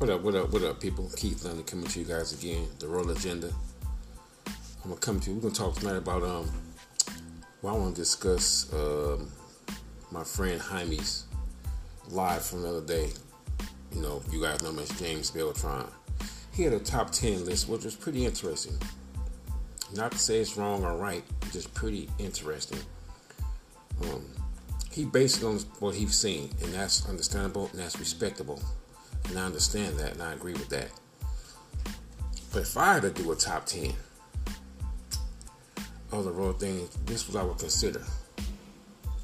What 0.00 0.08
up, 0.08 0.22
what 0.22 0.34
up, 0.34 0.50
what 0.50 0.62
up, 0.62 0.80
people? 0.80 1.10
Keith 1.14 1.44
London 1.44 1.62
coming 1.62 1.86
to 1.88 1.98
you 1.98 2.06
guys 2.06 2.32
again, 2.32 2.66
the 2.78 2.88
Roller 2.88 3.12
Agenda. 3.12 3.52
I'm 4.46 4.88
gonna 4.88 4.96
come 4.96 5.20
to 5.20 5.28
you. 5.28 5.36
We're 5.36 5.42
gonna 5.42 5.54
talk 5.54 5.74
tonight 5.74 5.98
about 5.98 6.22
um 6.22 6.50
well 7.60 7.74
I 7.74 7.78
wanna 7.78 7.94
discuss 7.94 8.72
um 8.72 9.30
my 10.10 10.24
friend 10.24 10.58
Jaime's 10.58 11.26
live 12.08 12.42
from 12.42 12.62
the 12.62 12.68
other 12.70 12.86
day. 12.86 13.10
You 13.94 14.00
know, 14.00 14.22
you 14.32 14.40
guys 14.40 14.62
know 14.62 14.70
him 14.70 14.78
as 14.78 14.88
James 14.98 15.30
Beltran. 15.32 15.84
He 16.54 16.62
had 16.62 16.72
a 16.72 16.80
top 16.80 17.10
ten 17.10 17.44
list, 17.44 17.68
which 17.68 17.84
was 17.84 17.94
pretty 17.94 18.24
interesting. 18.24 18.78
Not 19.94 20.12
to 20.12 20.18
say 20.18 20.38
it's 20.38 20.56
wrong 20.56 20.82
or 20.82 20.96
right, 20.96 21.24
just 21.52 21.74
pretty 21.74 22.08
interesting. 22.18 22.80
Um, 24.04 24.24
he 24.90 25.04
based 25.04 25.42
it 25.42 25.44
on 25.44 25.58
what 25.78 25.94
he's 25.94 26.14
seen, 26.14 26.48
and 26.62 26.72
that's 26.72 27.06
understandable 27.06 27.68
and 27.72 27.80
that's 27.80 27.98
respectable. 27.98 28.62
And 29.30 29.38
I 29.38 29.44
understand 29.44 29.96
that 30.00 30.14
and 30.14 30.22
I 30.22 30.32
agree 30.32 30.54
with 30.54 30.68
that. 30.70 30.90
But 32.52 32.62
if 32.62 32.76
I 32.76 32.94
had 32.94 33.02
to 33.02 33.10
do 33.10 33.30
a 33.30 33.36
top 33.36 33.64
10 33.64 33.92
of 36.10 36.24
the 36.24 36.32
road 36.32 36.58
thing, 36.58 36.88
this 37.06 37.28
is 37.28 37.32
what 37.32 37.44
I 37.44 37.46
would 37.46 37.58
consider. 37.58 38.02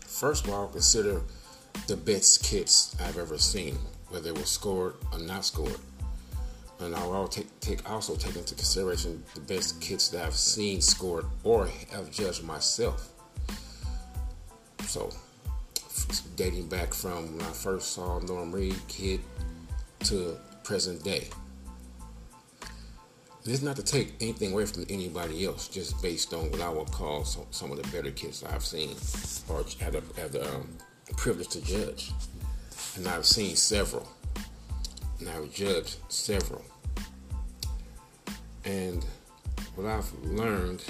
First 0.06 0.46
of 0.46 0.52
all, 0.52 0.60
I 0.60 0.64
would 0.66 0.72
consider 0.74 1.22
the 1.88 1.96
best 1.96 2.44
kits 2.44 2.94
I've 3.00 3.18
ever 3.18 3.36
seen, 3.36 3.76
whether 4.08 4.30
it 4.30 4.38
was 4.38 4.48
scored 4.48 4.94
or 5.12 5.18
not 5.18 5.44
scored. 5.44 5.80
And 6.78 6.94
I 6.94 7.04
will 7.04 7.26
take, 7.26 7.58
take, 7.58 7.90
also 7.90 8.14
take 8.14 8.36
into 8.36 8.54
consideration 8.54 9.24
the 9.34 9.40
best 9.40 9.80
kits 9.80 10.08
that 10.10 10.24
I've 10.24 10.34
seen 10.34 10.80
scored 10.80 11.24
or 11.42 11.68
have 11.90 12.12
judged 12.12 12.44
myself. 12.44 13.08
So, 14.86 15.10
dating 16.36 16.68
back 16.68 16.94
from 16.94 17.36
when 17.36 17.44
I 17.44 17.50
first 17.50 17.92
saw 17.92 18.20
Norm 18.20 18.52
Reed 18.52 18.76
kid 18.86 19.20
to 20.06 20.38
present 20.64 21.02
day. 21.02 21.28
This 23.44 23.54
is 23.54 23.62
not 23.62 23.76
to 23.76 23.82
take 23.84 24.14
anything 24.20 24.52
away 24.52 24.66
from 24.66 24.86
anybody 24.88 25.44
else, 25.44 25.68
just 25.68 26.02
based 26.02 26.34
on 26.34 26.50
what 26.50 26.60
I 26.60 26.68
would 26.68 26.90
call 26.90 27.24
some, 27.24 27.44
some 27.52 27.70
of 27.70 27.80
the 27.80 27.88
better 27.96 28.10
kids 28.10 28.42
I've 28.42 28.64
seen 28.64 28.96
or 29.48 29.64
had 29.80 29.92
the, 29.92 30.20
had 30.20 30.32
the 30.32 30.52
um, 30.52 30.68
privilege 31.16 31.48
to 31.50 31.60
judge. 31.60 32.10
And 32.96 33.06
I've 33.06 33.24
seen 33.24 33.54
several. 33.54 34.08
And 35.20 35.28
I've 35.28 35.52
judged 35.52 35.96
several. 36.08 36.64
And 38.64 39.04
what 39.76 39.86
I've 39.86 40.12
learned 40.24 40.82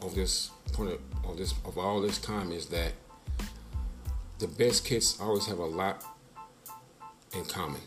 of 0.00 0.14
this 0.14 0.50
point 0.72 0.92
of, 0.92 1.00
of 1.28 1.36
this 1.36 1.54
of 1.64 1.76
all 1.76 2.00
this 2.00 2.18
time 2.18 2.52
is 2.52 2.66
that 2.66 2.92
the 4.38 4.46
best 4.46 4.84
kids 4.84 5.18
always 5.20 5.46
have 5.46 5.58
a 5.58 5.64
lot 5.64 6.04
in 7.34 7.44
common. 7.46 7.80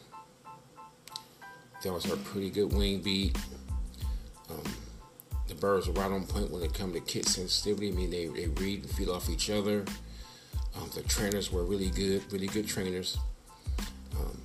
They 1.83 1.89
was 1.89 2.11
a 2.11 2.17
pretty 2.17 2.49
good 2.49 2.73
wing 2.73 3.01
beat. 3.01 3.37
Um, 4.49 4.63
the 5.47 5.55
birds 5.55 5.87
are 5.87 5.93
right 5.93 6.11
on 6.11 6.25
point 6.25 6.51
when 6.51 6.61
it 6.61 6.73
comes 6.73 6.93
to 6.93 6.99
kit 7.01 7.25
sensitivity. 7.25 7.89
I 7.89 7.91
mean, 7.91 8.09
they, 8.09 8.27
they 8.27 8.47
read 8.47 8.83
and 8.83 8.91
feed 8.91 9.09
off 9.09 9.29
each 9.29 9.49
other. 9.49 9.85
Um, 10.75 10.89
the 10.93 11.01
trainers 11.03 11.51
were 11.51 11.63
really 11.63 11.89
good, 11.89 12.21
really 12.31 12.47
good 12.47 12.67
trainers. 12.67 13.17
Um, 14.17 14.37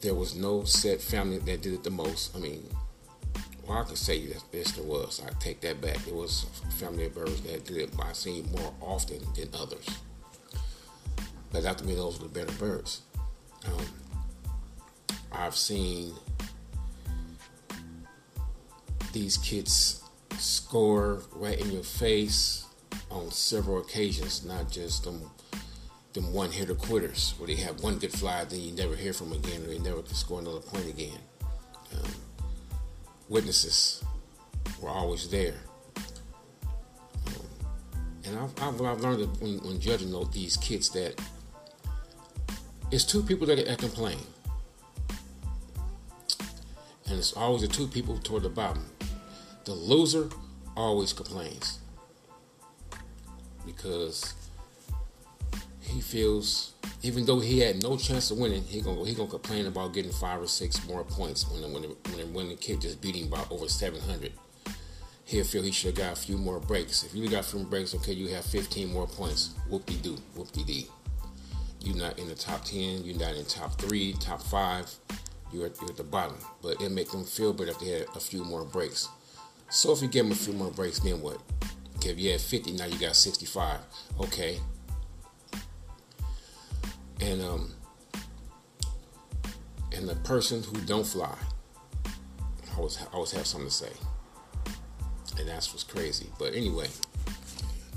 there 0.00 0.14
was 0.14 0.36
no 0.36 0.64
set 0.64 1.00
family 1.00 1.38
that 1.38 1.62
did 1.62 1.74
it 1.74 1.84
the 1.84 1.90
most. 1.90 2.36
I 2.36 2.40
mean, 2.40 2.62
well, 3.66 3.78
I 3.78 3.84
could 3.84 3.98
say 3.98 4.26
that 4.26 4.42
yes, 4.52 4.72
there 4.72 4.84
was. 4.84 5.22
I 5.24 5.30
take 5.40 5.60
that 5.62 5.80
back. 5.80 5.96
There 5.98 6.14
was 6.14 6.46
family 6.78 7.06
of 7.06 7.14
birds 7.14 7.40
that 7.42 7.64
did 7.64 7.76
it, 7.76 7.90
I 8.00 8.12
seen 8.12 8.50
more 8.52 8.72
often 8.80 9.20
than 9.34 9.48
others. 9.54 9.86
But 11.52 11.64
after 11.64 11.84
me, 11.84 11.94
those 11.94 12.20
were 12.20 12.28
the 12.28 12.34
better 12.34 12.52
birds. 12.58 13.02
Um, 13.66 13.86
I've 15.38 15.56
seen 15.56 16.14
these 19.12 19.36
kids 19.38 20.02
score 20.38 21.22
right 21.32 21.58
in 21.58 21.70
your 21.70 21.82
face 21.82 22.66
on 23.10 23.30
several 23.30 23.78
occasions, 23.78 24.44
not 24.44 24.70
just 24.70 25.04
them 25.04 25.30
them 26.14 26.32
one 26.32 26.50
hitter 26.50 26.74
quitters 26.74 27.34
where 27.38 27.48
they 27.48 27.56
have 27.56 27.82
one 27.82 27.98
good 27.98 28.12
fly, 28.12 28.44
then 28.44 28.60
you 28.60 28.72
never 28.72 28.94
hear 28.94 29.12
from 29.12 29.32
again, 29.32 29.64
or 29.64 29.66
they 29.66 29.80
never 29.80 30.00
can 30.00 30.14
score 30.14 30.38
another 30.38 30.60
point 30.60 30.88
again. 30.88 31.18
Um, 31.92 32.10
witnesses 33.28 34.02
were 34.80 34.90
always 34.90 35.28
there. 35.28 35.56
Um, 37.26 37.34
and 38.24 38.38
I've, 38.38 38.62
I've, 38.62 38.80
I've 38.80 39.00
learned 39.00 39.40
when, 39.40 39.58
when, 39.58 39.80
judging 39.80 40.14
these 40.30 40.56
kids 40.56 40.88
that 40.90 41.20
it's 42.92 43.04
two 43.04 43.22
people 43.22 43.46
that, 43.48 43.66
that 43.66 43.78
complain 43.78 44.18
and 47.06 47.18
it's 47.18 47.32
always 47.34 47.62
the 47.62 47.68
two 47.68 47.86
people 47.86 48.18
toward 48.18 48.42
the 48.42 48.48
bottom. 48.48 48.84
The 49.64 49.72
loser 49.72 50.28
always 50.76 51.12
complains 51.12 51.78
because 53.64 54.34
he 55.80 56.00
feels 56.00 56.72
even 57.02 57.26
though 57.26 57.40
he 57.40 57.60
had 57.60 57.82
no 57.82 57.96
chance 57.96 58.30
of 58.30 58.38
winning, 58.38 58.62
he 58.64 58.80
gonna 58.80 59.04
he 59.04 59.14
gonna 59.14 59.28
complain 59.28 59.66
about 59.66 59.92
getting 59.92 60.12
five 60.12 60.40
or 60.40 60.46
six 60.46 60.86
more 60.86 61.04
points 61.04 61.48
when 61.50 61.62
the, 61.62 61.68
when 61.68 61.82
the, 61.82 62.26
when 62.32 62.48
the, 62.48 62.56
kid 62.56 62.80
just 62.80 63.00
beat 63.00 63.14
him 63.14 63.28
by 63.28 63.42
over 63.50 63.68
seven 63.68 64.00
hundred. 64.00 64.32
He'll 65.26 65.44
feel 65.44 65.62
he 65.62 65.70
should 65.70 65.96
have 65.96 66.08
got 66.08 66.18
a 66.18 66.20
few 66.20 66.36
more 66.36 66.60
breaks. 66.60 67.02
If 67.02 67.14
you 67.14 67.28
got 67.28 67.40
a 67.40 67.48
few 67.48 67.64
breaks, 67.64 67.94
okay, 67.94 68.12
you 68.12 68.28
have 68.28 68.44
15 68.44 68.92
more 68.92 69.06
points. 69.06 69.54
Whoop 69.70 69.86
de 69.86 69.94
doo, 69.94 70.18
whoop 70.34 70.52
de 70.52 70.64
dee. 70.64 70.86
You're 71.80 71.96
not 71.96 72.18
in 72.18 72.28
the 72.28 72.34
top 72.34 72.62
10. 72.62 73.04
You're 73.04 73.16
not 73.16 73.34
in 73.34 73.46
top 73.46 73.80
three, 73.80 74.12
top 74.20 74.42
five 74.42 74.94
you're 75.54 75.66
at, 75.66 75.80
you're 75.80 75.90
at 75.90 75.96
the 75.96 76.04
bottom. 76.04 76.36
But 76.62 76.80
it 76.80 76.90
make 76.90 77.10
them 77.10 77.24
feel 77.24 77.52
better 77.52 77.70
if 77.70 77.78
they 77.78 77.90
had 77.90 78.06
a 78.14 78.20
few 78.20 78.44
more 78.44 78.64
breaks. 78.64 79.08
So 79.70 79.92
if 79.92 80.02
you 80.02 80.08
give 80.08 80.24
them 80.24 80.32
a 80.32 80.36
few 80.36 80.52
more 80.52 80.70
breaks, 80.70 80.98
then 80.98 81.20
what? 81.20 81.40
Okay, 81.96 82.10
if 82.10 82.18
you 82.18 82.32
had 82.32 82.40
50, 82.40 82.72
now 82.72 82.86
you 82.86 82.98
got 82.98 83.16
65. 83.16 83.80
Okay. 84.20 84.60
And 87.20 87.40
um 87.40 87.72
and 89.96 90.08
the 90.08 90.16
person 90.16 90.62
who 90.62 90.80
don't 90.82 91.06
fly 91.06 91.34
I 92.74 92.76
always 92.76 92.98
always 93.12 93.30
have 93.32 93.46
something 93.46 93.68
to 93.68 93.74
say. 93.74 93.92
And 95.38 95.48
that's 95.48 95.72
what's 95.72 95.84
crazy. 95.84 96.26
But 96.38 96.54
anyway, 96.54 96.88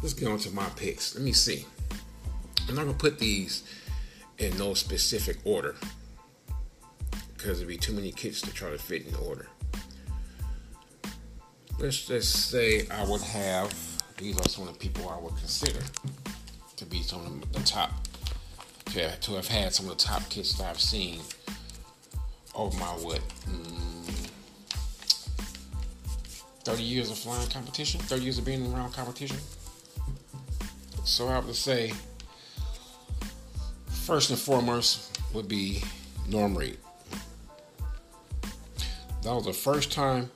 let's 0.02 0.14
get 0.14 0.28
on 0.28 0.38
to 0.40 0.52
my 0.52 0.68
picks. 0.76 1.16
Let 1.16 1.24
me 1.24 1.34
see. 1.34 1.66
I'm 2.70 2.76
not 2.76 2.86
gonna 2.86 2.98
put 2.98 3.20
these 3.20 3.64
in 4.38 4.58
no 4.58 4.74
specific 4.74 5.38
order 5.44 5.76
because 7.48 7.60
there'd 7.60 7.70
be 7.70 7.78
too 7.78 7.94
many 7.94 8.12
kits 8.12 8.42
to 8.42 8.54
try 8.54 8.70
to 8.70 8.78
fit 8.78 9.08
in 9.08 9.16
order. 9.26 9.48
Let's 11.80 12.06
just 12.06 12.52
say 12.52 12.86
I 12.92 13.06
would 13.06 13.22
have 13.22 13.74
these 14.18 14.38
are 14.38 14.50
some 14.50 14.68
of 14.68 14.74
the 14.74 14.80
people 14.80 15.08
I 15.08 15.18
would 15.18 15.38
consider 15.38 15.80
to 16.76 16.86
be 16.86 17.02
some 17.04 17.26
of 17.26 17.54
the 17.54 17.62
top 17.62 17.92
to 18.88 19.00
have, 19.00 19.22
to 19.22 19.36
have 19.36 19.48
had 19.48 19.74
some 19.74 19.86
of 19.90 19.98
the 19.98 20.04
top 20.04 20.28
kits 20.30 20.58
that 20.58 20.68
I've 20.68 20.82
seen 20.82 21.22
over 22.54 22.78
my 22.78 22.88
what 22.88 23.22
mm, 23.46 24.30
30 26.66 26.84
years 26.84 27.10
of 27.10 27.18
flying 27.18 27.48
competition 27.50 28.02
30 28.02 28.24
years 28.24 28.38
of 28.40 28.44
being 28.44 28.74
around 28.74 28.92
competition 28.92 29.38
so 31.06 31.30
I 31.30 31.40
would 31.40 31.56
say 31.56 31.94
first 34.06 34.32
and 34.32 34.40
foremost 34.40 35.18
would 35.34 35.48
be 35.48 35.82
Norm 36.28 36.58
Reed 36.58 36.78
that 39.28 39.36
was 39.36 39.46
the 39.46 39.52
first 39.52 39.92
time 39.92 40.32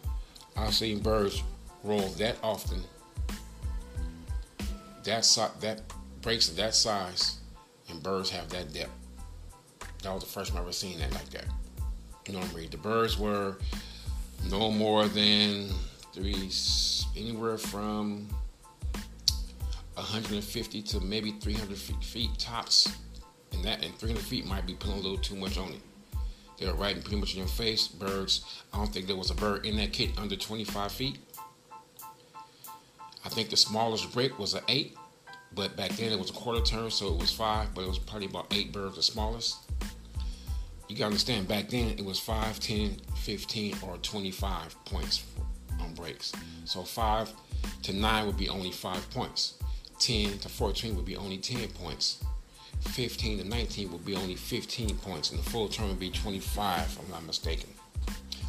I've 0.58 0.74
seen 0.74 1.00
birds 1.00 1.42
roll 1.82 2.10
that 2.18 2.36
often. 2.44 2.84
That 5.06 5.24
si- 5.24 5.56
that 5.62 5.82
breaks 6.22 6.50
that 6.50 6.76
size, 6.76 7.38
and 7.88 8.04
birds 8.04 8.30
have 8.32 8.50
that 8.50 8.74
depth. 8.74 8.92
That 10.04 10.14
was 10.14 10.24
the 10.24 10.30
first 10.30 10.52
time 10.52 10.58
I 10.58 10.64
ever 10.64 10.74
seen 10.74 11.00
that 11.00 11.14
like 11.14 11.30
that. 11.30 11.46
Normally, 12.30 12.68
the 12.68 12.76
birds 12.76 13.18
were 13.18 13.60
no 14.50 14.70
more 14.70 15.08
than 15.08 15.70
three, 16.14 16.52
anywhere 17.16 17.58
from 17.58 18.28
150 19.94 20.82
to 20.82 21.00
maybe 21.00 21.32
300 21.32 21.78
feet, 21.78 22.04
feet 22.04 22.38
tops, 22.38 22.94
and 23.54 23.64
that 23.64 23.86
and 23.86 23.96
300 23.96 24.22
feet 24.22 24.46
might 24.46 24.66
be 24.66 24.74
putting 24.74 24.98
a 24.98 25.02
little 25.02 25.18
too 25.18 25.38
much 25.38 25.58
on 25.58 25.70
it. 25.70 25.82
They 26.62 26.68
were 26.68 26.74
riding 26.74 27.02
pretty 27.02 27.20
much 27.20 27.34
in 27.34 27.40
your 27.40 27.48
face. 27.48 27.88
Birds. 27.88 28.46
I 28.72 28.78
don't 28.78 28.94
think 28.94 29.08
there 29.08 29.16
was 29.16 29.32
a 29.32 29.36
bird 29.36 29.66
in 29.66 29.78
that 29.78 29.94
kit 29.94 30.12
under 30.20 30.36
25 30.36 30.92
feet. 30.92 31.18
I 33.26 33.30
think 33.30 33.50
the 33.50 33.58
smallest 33.58 34.14
break 34.14 34.38
was 34.38 34.54
an 34.54 34.62
eight, 34.68 34.96
but 35.56 35.76
back 35.76 35.90
then 35.92 36.12
it 36.12 36.20
was 36.20 36.30
a 36.30 36.34
quarter 36.34 36.62
turn, 36.62 36.92
so 36.92 37.08
it 37.08 37.20
was 37.20 37.32
five, 37.32 37.74
but 37.74 37.82
it 37.82 37.88
was 37.88 37.98
probably 37.98 38.28
about 38.28 38.54
eight 38.54 38.72
birds 38.72 38.96
the 38.96 39.02
smallest. 39.02 39.58
You 40.88 40.96
gotta 40.96 41.06
understand, 41.06 41.48
back 41.48 41.70
then 41.70 41.96
it 41.98 42.06
was 42.06 42.20
5, 42.20 42.60
10, 42.60 42.98
15, 43.16 43.78
or 43.82 43.98
25 43.98 44.86
points 44.86 45.24
on 45.80 45.94
breaks. 45.96 46.32
So 46.66 46.84
5 46.84 47.34
to 47.84 47.94
9 47.94 48.26
would 48.28 48.38
be 48.38 48.50
only 48.50 48.72
5 48.72 49.10
points. 49.10 49.56
10 50.00 50.40
to 50.40 50.50
14 50.50 50.96
would 50.96 51.06
be 51.06 51.16
only 51.16 51.38
10 51.38 51.70
points. 51.70 52.24
15 52.82 53.40
to 53.40 53.44
19 53.48 53.92
would 53.92 54.06
be 54.06 54.16
only 54.16 54.36
15 54.36 54.98
points, 54.98 55.32
and 55.32 55.40
the 55.40 55.50
full 55.50 55.68
term 55.68 55.90
would 55.90 56.00
be 56.00 56.10
25, 56.10 56.80
if 56.80 57.00
I'm 57.00 57.12
not 57.12 57.26
mistaken. 57.26 57.70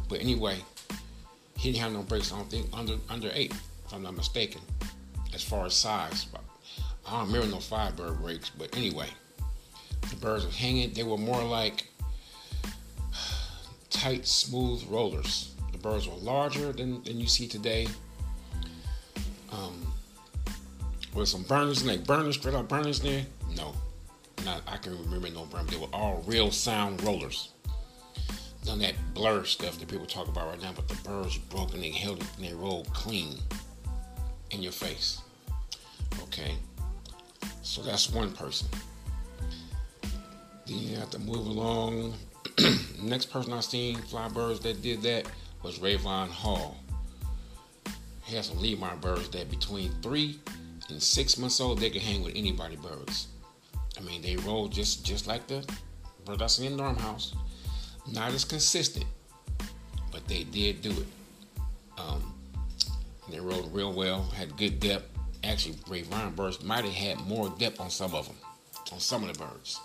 But 0.09 0.19
anyway, 0.19 0.57
he 1.57 1.71
didn't 1.71 1.83
have 1.83 1.93
no 1.93 2.03
breaks. 2.03 2.31
I 2.31 2.37
don't 2.37 2.49
think 2.49 2.67
under 2.73 2.97
under 3.09 3.31
eight, 3.33 3.53
if 3.85 3.93
I'm 3.93 4.03
not 4.03 4.15
mistaken, 4.15 4.61
as 5.33 5.43
far 5.43 5.65
as 5.65 5.73
size. 5.73 6.27
I 7.05 7.11
don't 7.11 7.27
remember 7.27 7.47
no 7.47 7.59
five 7.59 7.95
bird 7.95 8.19
breaks, 8.19 8.49
but 8.49 8.75
anyway, 8.75 9.07
the 10.09 10.15
birds 10.17 10.45
were 10.45 10.51
hanging. 10.51 10.93
They 10.93 11.03
were 11.03 11.17
more 11.17 11.43
like 11.43 11.87
tight, 13.89 14.25
smooth 14.25 14.83
rollers. 14.89 15.53
The 15.71 15.77
birds 15.77 16.07
were 16.07 16.15
larger 16.15 16.71
than, 16.71 17.03
than 17.03 17.19
you 17.19 17.27
see 17.27 17.47
today. 17.47 17.87
Um, 19.51 19.93
with 21.13 21.29
some 21.29 21.43
burners 21.43 21.81
in 21.81 21.87
there, 21.87 21.97
burners, 21.99 22.35
straight 22.35 22.55
up 22.55 22.67
burners 22.67 22.99
in 23.03 23.11
there? 23.11 23.25
No, 23.55 23.75
not. 24.43 24.61
I 24.67 24.77
can 24.77 24.97
remember 24.99 25.29
no 25.29 25.45
burners. 25.45 25.71
They 25.71 25.77
were 25.77 25.87
all 25.93 26.23
real 26.27 26.51
sound 26.51 27.03
rollers 27.03 27.49
none 28.65 28.75
of 28.75 28.81
that 28.81 28.95
blur 29.13 29.43
stuff 29.43 29.77
that 29.79 29.87
people 29.87 30.05
talk 30.05 30.27
about 30.27 30.47
right 30.47 30.61
now, 30.61 30.71
but 30.73 30.87
the 30.87 30.95
birds 31.07 31.37
broke 31.37 31.73
and 31.73 31.83
they 31.83 31.89
held 31.89 32.21
it 32.21 32.27
and 32.37 32.45
they 32.45 32.53
rolled 32.53 32.91
clean 32.93 33.37
in 34.51 34.61
your 34.61 34.71
face. 34.71 35.21
Okay, 36.23 36.55
so 37.61 37.81
that's 37.81 38.09
one 38.09 38.31
person. 38.31 38.67
Then 40.65 40.77
you 40.77 40.95
have 40.95 41.09
to 41.11 41.19
move 41.19 41.45
along. 41.47 42.13
Next 43.01 43.25
person 43.25 43.51
I 43.51 43.59
seen 43.59 43.97
fly 43.97 44.29
birds 44.29 44.59
that 44.61 44.81
did 44.81 45.01
that 45.01 45.27
was 45.61 45.79
Rayvon 45.79 46.29
Hall. 46.29 46.77
He 48.23 48.35
had 48.35 48.45
some 48.45 48.59
Lemur 48.59 48.95
birds 49.01 49.29
that 49.29 49.49
between 49.49 49.91
three 50.01 50.39
and 50.89 51.01
six 51.01 51.37
months 51.37 51.59
old 51.59 51.79
they 51.79 51.89
could 51.89 52.01
hang 52.01 52.23
with 52.23 52.35
anybody 52.35 52.77
birds. 52.77 53.27
I 53.97 54.01
mean 54.01 54.21
they 54.21 54.35
roll 54.37 54.67
just 54.67 55.05
just 55.05 55.27
like 55.27 55.47
the 55.47 55.65
in 56.27 56.77
the 56.77 56.93
house 56.93 57.33
not 58.11 58.33
as 58.33 58.45
consistent, 58.45 59.05
but 60.11 60.27
they 60.27 60.43
did 60.43 60.81
do 60.81 60.91
it. 60.91 61.07
Um, 61.97 62.33
they 63.29 63.39
rode 63.39 63.73
real 63.73 63.93
well, 63.93 64.23
had 64.35 64.57
good 64.57 64.79
depth. 64.79 65.09
Actually, 65.43 65.75
Rayvon 65.87 66.35
birds 66.35 66.63
might 66.63 66.85
have 66.85 66.93
had 66.93 67.19
more 67.27 67.49
depth 67.57 67.79
on 67.79 67.89
some 67.89 68.13
of 68.15 68.27
them, 68.27 68.35
on 68.91 68.99
some 68.99 69.23
of 69.23 69.33
the 69.33 69.39
birds. 69.43 69.79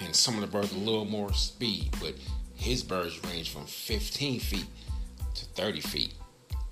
And 0.00 0.14
some 0.14 0.34
of 0.34 0.40
the 0.40 0.46
birds 0.46 0.72
a 0.72 0.78
little 0.78 1.04
more 1.04 1.32
speed, 1.32 1.94
but 2.00 2.14
his 2.56 2.82
birds 2.82 3.22
range 3.24 3.50
from 3.50 3.66
15 3.66 4.40
feet 4.40 4.66
to 5.34 5.44
30 5.44 5.80
feet 5.80 6.14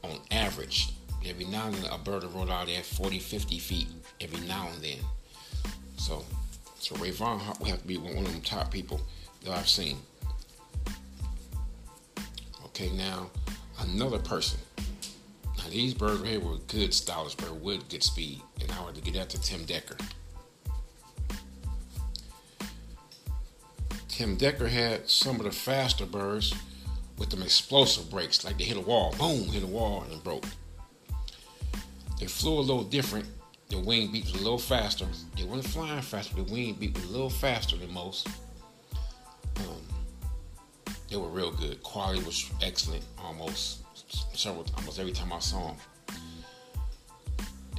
on 0.03 0.19
average. 0.31 0.91
Every 1.25 1.45
now 1.45 1.67
and 1.67 1.75
then, 1.75 1.93
a 1.93 1.99
bird 1.99 2.23
will 2.23 2.31
roll 2.31 2.51
out 2.51 2.69
at 2.69 2.85
40, 2.85 3.19
50 3.19 3.59
feet 3.59 3.89
every 4.21 4.41
now 4.47 4.69
and 4.73 4.83
then. 4.83 4.99
So, 5.99 6.25
so 6.81 6.95
Rayvon 6.97 7.61
we 7.61 7.69
have 7.69 7.83
to 7.83 7.87
be 7.87 7.99
one 7.99 8.17
of 8.17 8.33
them 8.33 8.41
top 8.41 8.71
people 8.71 9.01
that 9.45 9.53
I've 9.53 9.69
seen. 9.69 9.99
Okay, 12.67 12.91
now 12.91 13.31
another 13.81 14.19
person. 14.19 14.59
Now 15.59 15.65
these 15.69 15.93
birds 15.93 16.27
here 16.27 16.41
were 16.41 16.57
good 16.69 16.95
stylish 16.95 17.35
birds 17.35 17.53
with 17.53 17.89
good 17.91 18.03
speed, 18.03 18.41
and 18.61 18.73
I 18.73 18.81
wanted 18.81 19.05
to 19.05 19.11
get 19.11 19.29
to 19.29 19.41
Tim 19.41 19.65
Decker. 19.65 19.97
Tim 24.09 24.37
Decker 24.37 24.69
had 24.69 25.09
some 25.09 25.37
of 25.37 25.45
the 25.45 25.51
faster 25.51 26.07
birds 26.07 26.55
with 27.19 27.29
them 27.29 27.43
explosive 27.43 28.11
breaks, 28.11 28.45
like 28.45 28.57
they 28.57 28.65
hit 28.65 28.79
a 28.79 28.81
wall, 28.81 29.15
boom, 29.19 29.45
hit 29.49 29.63
a 29.63 29.67
wall 29.67 30.05
and 30.11 30.25
broke. 30.25 30.47
They 32.19 32.27
flew 32.27 32.59
a 32.59 32.61
little 32.61 32.85
different. 32.85 33.27
The 33.71 33.79
wing 33.79 34.11
beat 34.11 34.25
was 34.25 34.35
a 34.35 34.39
little 34.39 34.59
faster. 34.59 35.07
They 35.37 35.45
weren't 35.45 35.65
flying 35.65 36.03
faster. 36.03 36.35
The 36.35 36.43
wing 36.43 36.75
beat 36.75 36.93
was 36.95 37.05
a 37.05 37.09
little 37.09 37.31
faster 37.31 37.77
than 37.77 37.93
most. 37.93 38.27
Um, 39.59 39.81
they 41.09 41.17
were 41.17 41.29
real 41.29 41.53
good. 41.53 41.81
Quality 41.83 42.23
was 42.25 42.51
excellent 42.63 43.05
almost 43.19 43.79
several 44.35 44.67
almost 44.77 44.99
every 44.99 45.13
time 45.13 45.33
I 45.33 45.39
saw 45.39 45.69
him. 45.69 45.77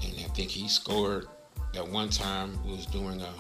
And 0.04 0.14
I 0.20 0.30
think 0.34 0.50
he 0.50 0.68
scored 0.68 1.28
that 1.74 1.88
one 1.88 2.10
time 2.10 2.58
We 2.66 2.72
was 2.72 2.88
doing 2.88 3.22
a, 3.22 3.32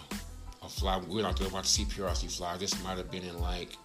a 0.63 0.69
fly. 0.69 1.01
We're 1.07 1.23
not 1.23 1.37
talking 1.37 1.51
about 1.51 1.63
the 1.63 1.85
CPRC 1.85 2.37
fly. 2.37 2.57
This 2.57 2.81
might 2.83 2.97
have 2.97 3.09
been 3.11 3.23
in 3.23 3.39
like 3.39 3.75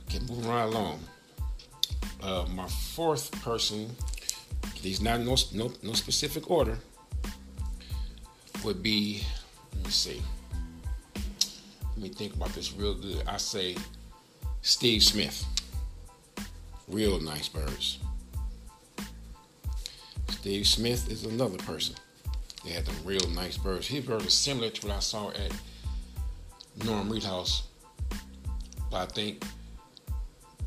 Okay, 0.09 0.19
moving 0.29 0.49
right 0.49 0.65
along. 0.65 1.01
Uh, 2.23 2.47
my 2.55 2.67
fourth 2.67 3.31
person, 3.43 3.91
he's 4.75 5.01
not 5.01 5.21
no, 5.21 5.37
no 5.53 5.73
no 5.83 5.93
specific 5.93 6.51
order, 6.51 6.79
would 8.65 8.83
be. 8.83 9.23
Let 9.75 9.85
me 9.85 9.91
see. 9.91 10.23
Let 11.15 11.99
me 11.99 12.09
think 12.09 12.35
about 12.35 12.51
this 12.51 12.73
real 12.73 12.95
good. 12.95 13.23
I 13.27 13.37
say 13.37 13.77
Steve 14.63 15.03
Smith. 15.03 15.45
Real 16.89 17.21
nice 17.21 17.49
birds. 17.49 17.99
Steve 20.31 20.67
Smith 20.67 21.11
is 21.11 21.25
another 21.25 21.59
person. 21.59 21.97
They 22.67 22.73
had 22.73 22.85
them 22.85 22.97
real 23.05 23.29
nice 23.31 23.57
birds. 23.57 23.87
His 23.87 24.05
birds 24.05 24.27
are 24.27 24.31
similar 24.31 24.71
to 24.71 24.87
what 24.89 24.97
I 24.97 24.99
saw 24.99 25.31
at 25.31 25.53
Norm 26.85 27.09
Reed 27.09 27.23
House, 27.23 27.63
but 28.91 28.96
I 28.96 29.06
think 29.06 29.44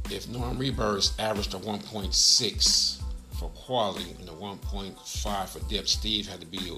if 0.09 0.29
Norm 0.29 0.57
Reed's 0.57 1.13
averaged 1.19 1.53
a 1.53 1.57
1.6 1.57 3.01
for 3.37 3.49
quality 3.49 4.15
and 4.17 4.29
a 4.29 4.31
1.5 4.31 5.49
for 5.49 5.59
depth, 5.69 5.89
Steve 5.89 6.27
had 6.29 6.39
to 6.39 6.47
be 6.47 6.71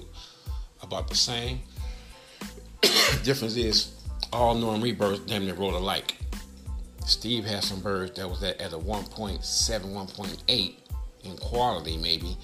about 0.82 1.08
the 1.08 1.14
same. 1.14 1.60
Difference 3.22 3.54
is 3.54 3.94
all 4.32 4.56
Norm 4.56 4.82
Reed's 4.82 5.20
damn 5.20 5.44
near 5.44 5.54
rolled 5.54 5.74
alike. 5.74 6.16
Steve 7.06 7.44
had 7.44 7.62
some 7.62 7.80
birds 7.80 8.16
that 8.16 8.28
was 8.28 8.42
at, 8.42 8.60
at 8.60 8.72
a 8.72 8.78
1.7, 8.78 9.40
1.8 9.40 10.74
in 11.22 11.36
quality 11.36 11.96
maybe, 11.96 12.36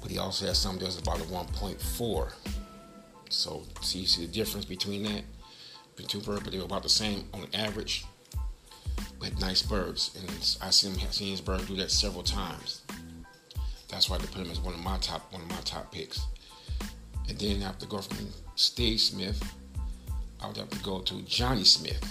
but 0.00 0.10
he 0.10 0.18
also 0.18 0.46
has 0.46 0.58
something 0.58 0.84
that's 0.84 0.98
about 0.98 1.20
a 1.20 1.24
1.4. 1.24 2.32
So 3.30 3.62
see, 3.80 4.00
you 4.00 4.06
see 4.06 4.26
the 4.26 4.32
difference 4.32 4.64
between 4.64 5.02
that, 5.04 5.22
the 5.96 6.02
two 6.02 6.20
birds, 6.20 6.42
but 6.42 6.52
they 6.52 6.58
were 6.58 6.64
about 6.64 6.82
the 6.82 6.88
same 6.88 7.24
on 7.32 7.46
average 7.54 8.04
But 9.20 9.38
nice 9.40 9.62
birds, 9.62 10.10
and 10.18 10.28
I 10.60 10.70
seen 10.70 10.94
him 10.96 11.12
seen 11.12 11.30
his 11.30 11.40
bird 11.40 11.66
do 11.66 11.76
that 11.76 11.90
several 11.90 12.24
times. 12.24 12.82
That's 13.88 14.10
why 14.10 14.18
they 14.18 14.26
put 14.26 14.42
him 14.42 14.50
as 14.50 14.58
one 14.58 14.74
of 14.74 14.80
my 14.80 14.98
top 14.98 15.32
one 15.32 15.42
of 15.42 15.48
my 15.48 15.60
top 15.64 15.92
picks. 15.92 16.20
And 17.28 17.38
then 17.38 17.62
after 17.62 17.86
go 17.86 17.98
from 17.98 18.26
Steve 18.56 19.00
Smith, 19.00 19.40
I 20.40 20.48
would 20.48 20.56
have 20.56 20.70
to 20.70 20.78
go 20.80 21.00
to 21.00 21.22
Johnny 21.22 21.64
Smith. 21.64 22.02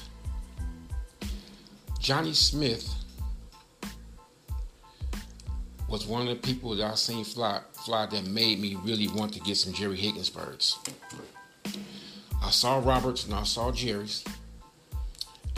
Johnny 2.00 2.34
Smith 2.34 2.90
was 5.92 6.08
one 6.08 6.22
of 6.22 6.30
the 6.30 6.36
people 6.36 6.74
that 6.74 6.90
I 6.90 6.96
seen 6.96 7.26
fly 7.26 7.60
fly 7.86 8.06
that 8.06 8.26
made 8.26 8.60
me 8.60 8.78
really 8.84 9.10
want 9.10 9.34
to 9.34 9.42
get 9.42 9.58
some 9.58 9.74
Jerry 9.74 9.98
Higgins 9.98 10.30
birds. 10.30 10.80
I 12.42 12.50
saw 12.50 12.80
Roberts 12.80 13.26
and 13.26 13.36
I 13.36 13.44
saw 13.44 13.72
Jerry's 13.72 14.24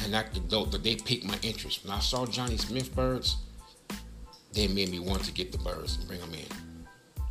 and 0.03 0.13
that 0.13 0.33
the 0.33 0.39
dope 0.39 0.71
that 0.71 0.83
they 0.83 0.95
piqued 0.95 1.25
my 1.25 1.37
interest. 1.43 1.85
When 1.85 1.93
I 1.93 1.99
saw 1.99 2.25
Johnny 2.25 2.57
Smith 2.57 2.93
birds, 2.95 3.37
they 4.51 4.67
made 4.67 4.89
me 4.89 4.99
want 4.99 5.23
to 5.23 5.31
get 5.31 5.51
the 5.51 5.59
birds 5.59 5.97
and 5.97 6.07
bring 6.07 6.19
them 6.19 6.33
in. 6.33 6.47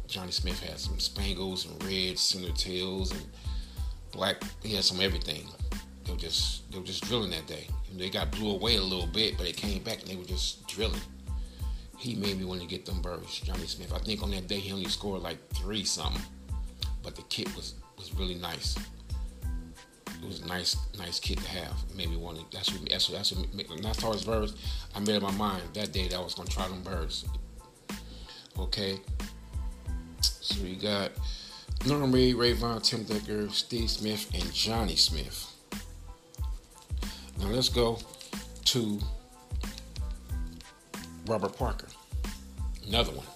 Johnny 0.06 0.30
Smith 0.30 0.60
had 0.60 0.78
some 0.78 1.00
spangles 1.00 1.66
and 1.66 1.82
red 1.84 2.18
cinder 2.18 2.52
tails 2.52 3.10
and 3.10 3.22
black. 4.12 4.36
He 4.62 4.74
had 4.74 4.84
some 4.84 5.00
everything. 5.00 5.48
They 6.04 6.12
were 6.12 6.18
just 6.18 6.70
they 6.70 6.78
were 6.78 6.84
just 6.84 7.04
drilling 7.04 7.30
that 7.30 7.48
day. 7.48 7.66
And 7.90 8.00
they 8.00 8.10
got 8.10 8.30
blew 8.30 8.52
away 8.52 8.76
a 8.76 8.82
little 8.82 9.08
bit, 9.08 9.36
but 9.36 9.44
they 9.44 9.52
came 9.52 9.82
back 9.82 10.00
and 10.00 10.08
they 10.08 10.16
were 10.16 10.24
just 10.24 10.66
drilling. 10.68 11.00
He 12.02 12.16
made 12.16 12.36
me 12.36 12.44
want 12.44 12.60
to 12.60 12.66
get 12.66 12.84
them 12.84 13.00
birds, 13.00 13.38
Johnny 13.38 13.64
Smith. 13.68 13.92
I 13.92 13.98
think 13.98 14.24
on 14.24 14.32
that 14.32 14.48
day 14.48 14.58
he 14.58 14.72
only 14.72 14.88
scored 14.88 15.22
like 15.22 15.38
three 15.50 15.84
something, 15.84 16.20
but 17.00 17.14
the 17.14 17.22
kit 17.22 17.54
was 17.54 17.74
was 17.96 18.12
really 18.14 18.34
nice. 18.34 18.76
it 18.76 20.26
was 20.26 20.40
a 20.40 20.46
nice, 20.46 20.76
nice 20.98 21.20
kid 21.20 21.38
to 21.38 21.48
have. 21.48 21.76
It 21.90 21.96
made 21.96 22.10
me 22.10 22.16
want 22.16 22.38
to. 22.38 22.44
That's 22.50 22.72
what. 22.72 22.90
That's 22.90 23.08
what. 23.08 23.18
That's 23.18 23.30
what. 23.30 23.82
That's 23.82 24.02
how 24.02 24.10
his 24.10 24.24
birds. 24.24 24.56
I 24.96 24.98
made 24.98 25.14
up 25.14 25.22
my 25.22 25.30
mind 25.30 25.62
that 25.74 25.92
day 25.92 26.08
that 26.08 26.16
I 26.16 26.20
was 26.20 26.34
gonna 26.34 26.48
try 26.48 26.66
them 26.66 26.82
birds. 26.82 27.24
Okay. 28.58 28.98
So 30.20 30.60
we 30.60 30.74
got 30.74 31.12
Norman 31.86 32.10
Reed, 32.10 32.34
Rayvon, 32.34 32.82
Tim 32.82 33.04
Decker, 33.04 33.48
Steve 33.50 33.88
Smith, 33.88 34.28
and 34.34 34.52
Johnny 34.52 34.96
Smith. 34.96 35.54
Now 37.38 37.46
let's 37.46 37.68
go 37.68 38.00
to 38.64 38.98
Robert 41.26 41.56
Parker. 41.56 41.86
Another 42.86 43.12
one. 43.12 43.26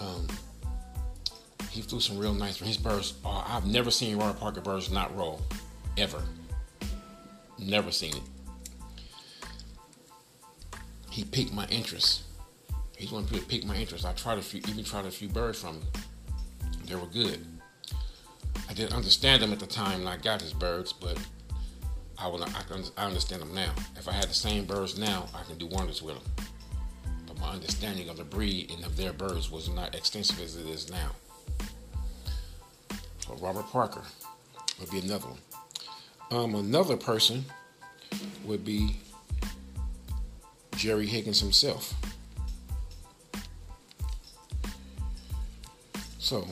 Um, 0.00 0.26
he 1.70 1.82
flew 1.82 2.00
some 2.00 2.18
real 2.18 2.34
nice. 2.34 2.58
His 2.58 2.76
birds, 2.76 3.14
uh, 3.24 3.44
I've 3.46 3.66
never 3.66 3.90
seen 3.90 4.16
Robert 4.16 4.38
Parker 4.38 4.60
birds 4.60 4.90
not 4.90 5.14
roll, 5.16 5.42
ever. 5.96 6.22
Never 7.58 7.90
seen 7.90 8.14
it. 8.14 8.22
He 11.10 11.24
piqued 11.24 11.52
my 11.52 11.66
interest. 11.68 12.22
He's 12.96 13.12
one 13.12 13.26
to 13.26 13.40
pique 13.40 13.64
my 13.64 13.76
interest. 13.76 14.04
I 14.04 14.12
tried 14.12 14.38
a 14.38 14.42
few, 14.42 14.60
even 14.68 14.84
tried 14.84 15.06
a 15.06 15.10
few 15.10 15.28
birds 15.28 15.60
from 15.60 15.76
him. 15.76 15.82
They 16.86 16.94
were 16.94 17.06
good. 17.06 17.44
I 18.68 18.74
didn't 18.74 18.94
understand 18.94 19.42
them 19.42 19.52
at 19.52 19.58
the 19.58 19.66
time 19.66 20.04
when 20.04 20.08
I 20.12 20.16
got 20.16 20.40
his 20.40 20.52
birds, 20.52 20.92
but 20.92 21.18
I 22.18 22.26
will. 22.28 22.42
I, 22.42 22.50
I 22.96 23.04
understand 23.04 23.42
them 23.42 23.54
now. 23.54 23.72
If 23.96 24.08
I 24.08 24.12
had 24.12 24.24
the 24.24 24.34
same 24.34 24.64
birds 24.64 24.98
now, 24.98 25.26
I 25.34 25.42
can 25.42 25.58
do 25.58 25.66
wonders 25.66 26.02
with 26.02 26.16
them. 26.16 26.46
But 27.36 27.40
my 27.40 27.52
understanding 27.52 28.08
of 28.08 28.16
the 28.16 28.24
breed 28.24 28.70
and 28.70 28.84
of 28.84 28.96
their 28.96 29.12
birds 29.12 29.50
was 29.50 29.68
not 29.68 29.94
extensive 29.94 30.40
as 30.40 30.56
it 30.56 30.66
is 30.66 30.90
now. 30.90 31.10
So 33.20 33.34
Robert 33.40 33.66
Parker 33.70 34.02
would 34.80 34.90
be 34.90 34.98
another 34.98 35.28
one. 35.28 35.38
Um, 36.30 36.54
another 36.54 36.96
person 36.96 37.44
would 38.44 38.64
be 38.64 38.98
Jerry 40.76 41.06
Higgins 41.06 41.40
himself. 41.40 41.94
So, 46.18 46.46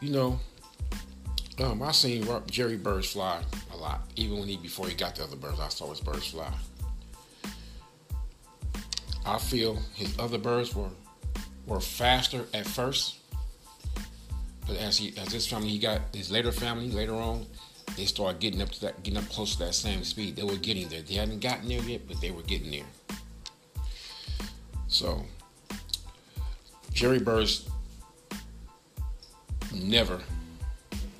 you 0.00 0.10
know, 0.10 0.38
um, 1.58 1.82
I 1.82 1.92
seen 1.92 2.26
Jerry 2.46 2.76
birds 2.76 3.12
fly 3.12 3.42
a 3.72 3.76
lot. 3.76 4.02
Even 4.16 4.38
when 4.38 4.48
he 4.48 4.56
before 4.56 4.86
he 4.86 4.94
got 4.94 5.16
the 5.16 5.24
other 5.24 5.36
birds, 5.36 5.58
I 5.58 5.68
saw 5.68 5.88
his 5.90 6.00
birds 6.00 6.28
fly. 6.28 6.52
I 9.24 9.38
feel 9.38 9.78
his 9.94 10.18
other 10.18 10.38
birds 10.38 10.74
were 10.74 10.90
were 11.66 11.80
faster 11.80 12.44
at 12.52 12.66
first, 12.66 13.16
but 14.66 14.76
as 14.76 14.98
he 14.98 15.16
as 15.16 15.32
his 15.32 15.46
family 15.46 15.68
he 15.68 15.78
got 15.78 16.00
his 16.14 16.30
later 16.30 16.50
family 16.50 16.90
later 16.90 17.14
on, 17.14 17.46
they 17.96 18.04
started 18.04 18.40
getting 18.40 18.60
up 18.60 18.70
to 18.70 18.80
that 18.82 19.02
getting 19.02 19.18
up 19.18 19.28
close 19.28 19.52
to 19.52 19.58
that 19.60 19.74
same 19.74 20.02
speed. 20.02 20.36
They 20.36 20.42
were 20.42 20.56
getting 20.56 20.88
there. 20.88 21.02
They 21.02 21.14
hadn't 21.14 21.40
gotten 21.40 21.68
there 21.68 21.82
yet, 21.82 22.08
but 22.08 22.20
they 22.20 22.30
were 22.30 22.42
getting 22.42 22.70
there. 22.70 23.16
So 24.88 25.24
Jerry 26.92 27.20
Birds 27.20 27.68
never 29.72 30.20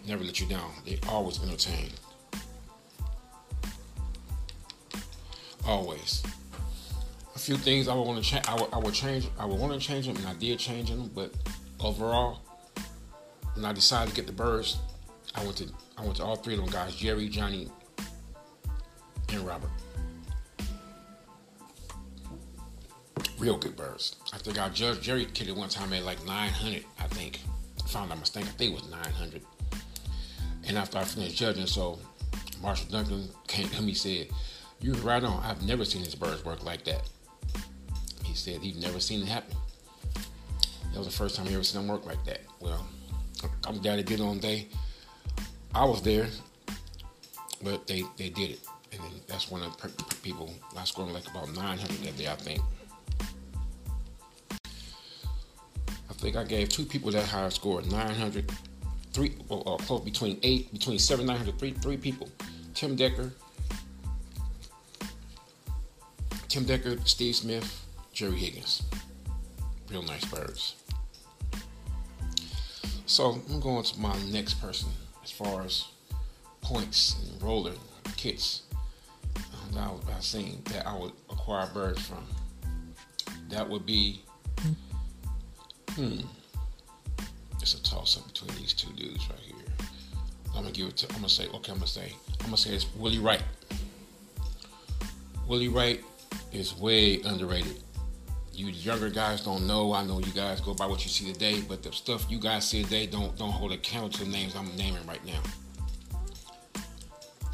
never 0.06 0.24
let 0.24 0.40
you 0.40 0.46
down. 0.46 0.70
They 0.84 0.98
always 1.08 1.42
entertain. 1.42 1.90
Always. 5.64 6.22
Few 7.42 7.56
things 7.56 7.88
I 7.88 7.94
would 7.94 8.06
want 8.06 8.22
to 8.22 8.30
change. 8.30 8.46
I 8.46 8.78
would, 8.78 8.94
change. 8.94 9.28
I 9.36 9.44
would 9.44 9.58
want 9.58 9.72
to 9.72 9.80
change 9.80 10.06
them, 10.06 10.14
and 10.14 10.26
I 10.26 10.34
did 10.34 10.60
change 10.60 10.90
them. 10.90 11.10
But 11.12 11.34
overall, 11.80 12.40
when 13.54 13.64
I 13.64 13.72
decided 13.72 14.10
to 14.10 14.14
get 14.14 14.28
the 14.28 14.32
birds, 14.32 14.78
I 15.34 15.42
went 15.42 15.56
to 15.56 15.68
I 15.98 16.02
went 16.02 16.18
to 16.18 16.24
all 16.24 16.36
three 16.36 16.54
of 16.54 16.60
them 16.60 16.70
guys: 16.70 16.94
Jerry, 16.94 17.28
Johnny, 17.28 17.68
and 19.32 19.40
Robert. 19.40 19.70
Real 23.40 23.58
good 23.58 23.74
birds. 23.74 24.14
I 24.32 24.38
think 24.38 24.60
I 24.60 24.68
judged 24.68 25.02
Jerry 25.02 25.24
Kitty 25.24 25.50
one 25.50 25.68
time 25.68 25.92
at 25.94 26.04
like 26.04 26.24
900. 26.24 26.84
I 27.00 27.08
think. 27.08 27.40
If 27.84 27.96
I'm 27.96 28.08
not 28.08 28.20
mistaken, 28.20 28.50
I 28.50 28.52
think 28.52 28.70
it 28.70 28.80
was 28.80 28.88
900. 28.88 29.42
And 30.68 30.78
after 30.78 30.98
I 30.98 31.02
finished 31.02 31.38
judging, 31.38 31.66
so 31.66 31.98
Marshall 32.62 32.86
Duncan 32.92 33.28
came 33.48 33.68
to 33.70 33.82
me 33.82 33.94
said, 33.94 34.28
You 34.80 34.92
were 34.92 35.00
right 35.00 35.24
on. 35.24 35.42
I've 35.42 35.66
never 35.66 35.84
seen 35.84 36.04
his 36.04 36.14
birds 36.14 36.44
work 36.44 36.64
like 36.64 36.84
that. 36.84 37.02
He 38.32 38.38
said 38.38 38.62
he'd 38.62 38.80
never 38.80 38.98
seen 38.98 39.20
it 39.20 39.28
happen. 39.28 39.54
That 40.14 40.96
was 40.98 41.06
the 41.06 41.12
first 41.12 41.36
time 41.36 41.44
he 41.44 41.52
ever 41.52 41.62
seen 41.62 41.82
them 41.82 41.88
work 41.94 42.06
like 42.06 42.24
that. 42.24 42.40
Well, 42.60 42.82
I'm 43.66 43.78
glad 43.82 43.98
they 43.98 44.02
did 44.02 44.20
it 44.20 44.22
on 44.22 44.38
day. 44.38 44.68
I 45.74 45.84
was 45.84 46.00
there, 46.00 46.28
but 47.62 47.86
they, 47.86 48.04
they 48.16 48.30
did 48.30 48.52
it. 48.52 48.60
And 48.90 49.02
then 49.02 49.10
that's 49.26 49.50
one 49.50 49.62
of 49.62 49.76
the 49.76 50.14
people 50.22 50.50
I 50.78 50.84
scored 50.84 51.12
like 51.12 51.28
about 51.28 51.54
900 51.54 51.78
that 51.78 52.16
day, 52.16 52.26
I 52.26 52.36
think. 52.36 52.62
I 56.08 56.14
think 56.14 56.36
I 56.36 56.44
gave 56.44 56.70
two 56.70 56.86
people 56.86 57.10
that 57.10 57.26
high 57.26 57.50
score 57.50 57.82
900 57.82 58.50
three 59.12 59.36
or, 59.50 59.62
or 59.66 59.76
close 59.76 60.00
between 60.00 60.40
eight, 60.42 60.72
between 60.72 60.98
seven, 60.98 61.26
nine 61.26 61.36
hundred, 61.36 61.58
three, 61.58 61.72
three 61.72 61.98
people. 61.98 62.30
Tim 62.72 62.96
Decker, 62.96 63.30
Tim 66.48 66.64
Decker, 66.64 66.96
Steve 67.04 67.36
Smith, 67.36 67.81
Jerry 68.12 68.36
Higgins. 68.36 68.82
Real 69.90 70.02
nice 70.02 70.24
birds. 70.24 70.76
So 73.06 73.42
I'm 73.50 73.60
going 73.60 73.82
to 73.84 74.00
my 74.00 74.16
next 74.30 74.54
person 74.54 74.88
as 75.22 75.30
far 75.30 75.62
as 75.62 75.86
points 76.60 77.16
and 77.28 77.42
roller 77.42 77.72
kits 78.16 78.62
that 79.72 79.80
I, 79.80 79.90
I've 80.14 80.22
seen 80.22 80.62
that 80.66 80.86
I 80.86 80.96
would 80.96 81.12
acquire 81.30 81.68
birds 81.72 82.00
from. 82.06 82.24
That 83.50 83.68
would 83.68 83.84
be, 83.84 84.22
hmm, 85.90 86.20
it's 87.60 87.74
a 87.74 87.82
toss 87.82 88.18
up 88.18 88.26
between 88.26 88.56
these 88.58 88.72
two 88.72 88.92
dudes 88.94 89.28
right 89.28 89.38
here. 89.40 89.56
I'm 90.54 90.62
gonna 90.62 90.72
give 90.72 90.88
it 90.88 90.96
to. 90.98 91.08
I'm 91.10 91.16
gonna 91.16 91.28
say. 91.28 91.48
Okay, 91.48 91.72
I'm 91.72 91.78
gonna 91.78 91.86
say. 91.86 92.12
I'm 92.40 92.46
gonna 92.46 92.56
say 92.56 92.70
it's 92.70 92.86
Willie 92.96 93.18
Wright. 93.18 93.42
Willie 95.48 95.68
Wright 95.68 96.02
is 96.52 96.76
way 96.76 97.20
underrated. 97.22 97.82
You 98.54 98.66
younger 98.66 99.08
guys 99.08 99.40
don't 99.40 99.66
know. 99.66 99.94
I 99.94 100.04
know 100.04 100.18
you 100.18 100.32
guys 100.32 100.60
go 100.60 100.74
by 100.74 100.86
what 100.86 101.02
you 101.04 101.10
see 101.10 101.32
today, 101.32 101.62
but 101.66 101.82
the 101.82 101.92
stuff 101.92 102.26
you 102.28 102.38
guys 102.38 102.68
see 102.68 102.84
today 102.84 103.06
don't 103.06 103.36
don't 103.38 103.50
hold 103.50 103.72
a 103.72 103.78
candle 103.78 104.10
to 104.10 104.24
the 104.24 104.30
names 104.30 104.54
I'm 104.54 104.74
naming 104.76 105.06
right 105.06 105.24
now. 105.24 105.40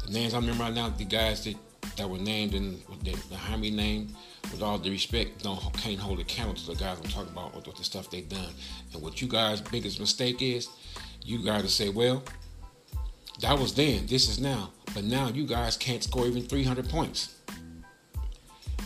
The 0.05 0.11
names 0.11 0.33
I'm 0.33 0.45
naming 0.45 0.59
right 0.59 0.73
now, 0.73 0.89
the 0.89 1.05
guys 1.05 1.43
that 1.45 1.55
that 1.97 2.09
were 2.09 2.17
named 2.17 2.53
and 2.53 2.81
the, 3.03 3.11
the 3.29 3.35
Jaime 3.35 3.71
name, 3.71 4.15
with 4.51 4.61
all 4.61 4.77
the 4.77 4.89
respect, 4.89 5.43
don't 5.43 5.59
can't 5.73 5.99
hold 5.99 6.19
a 6.19 6.23
candle 6.23 6.55
to 6.55 6.65
the 6.67 6.75
guys 6.75 6.97
I'm 6.97 7.09
talking 7.09 7.31
about 7.31 7.55
with, 7.55 7.75
the 7.75 7.83
stuff 7.83 8.09
they've 8.09 8.27
done. 8.27 8.53
And 8.93 9.01
what 9.01 9.21
you 9.21 9.27
guys' 9.27 9.61
biggest 9.61 9.99
mistake 9.99 10.41
is, 10.41 10.69
you 11.23 11.43
to 11.43 11.67
say, 11.67 11.89
well, 11.89 12.23
that 13.41 13.57
was 13.57 13.73
then, 13.73 14.05
this 14.07 14.29
is 14.29 14.39
now, 14.39 14.71
but 14.93 15.03
now 15.03 15.29
you 15.29 15.45
guys 15.45 15.77
can't 15.77 16.03
score 16.03 16.25
even 16.25 16.43
300 16.43 16.89
points. 16.89 17.38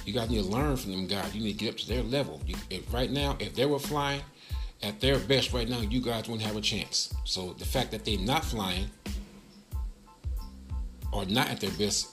You 0.05 0.13
guys 0.13 0.29
need 0.29 0.43
to 0.43 0.49
learn 0.49 0.75
from 0.77 0.91
them 0.91 1.07
guys. 1.07 1.33
You 1.35 1.43
need 1.43 1.59
to 1.59 1.65
get 1.65 1.73
up 1.73 1.77
to 1.79 1.87
their 1.87 2.03
level. 2.03 2.41
You, 2.45 2.55
if, 2.69 2.93
right 2.93 3.09
now, 3.09 3.37
if 3.39 3.55
they 3.55 3.65
were 3.65 3.79
flying 3.79 4.21
at 4.81 4.99
their 4.99 5.17
best 5.17 5.53
right 5.53 5.67
now, 5.67 5.79
you 5.79 6.01
guys 6.01 6.27
wouldn't 6.27 6.45
have 6.45 6.57
a 6.57 6.61
chance. 6.61 7.13
So 7.23 7.53
the 7.53 7.65
fact 7.65 7.91
that 7.91 8.03
they're 8.03 8.19
not 8.19 8.43
flying 8.43 8.87
or 11.11 11.25
not 11.25 11.49
at 11.49 11.59
their 11.59 11.71
best 11.71 12.09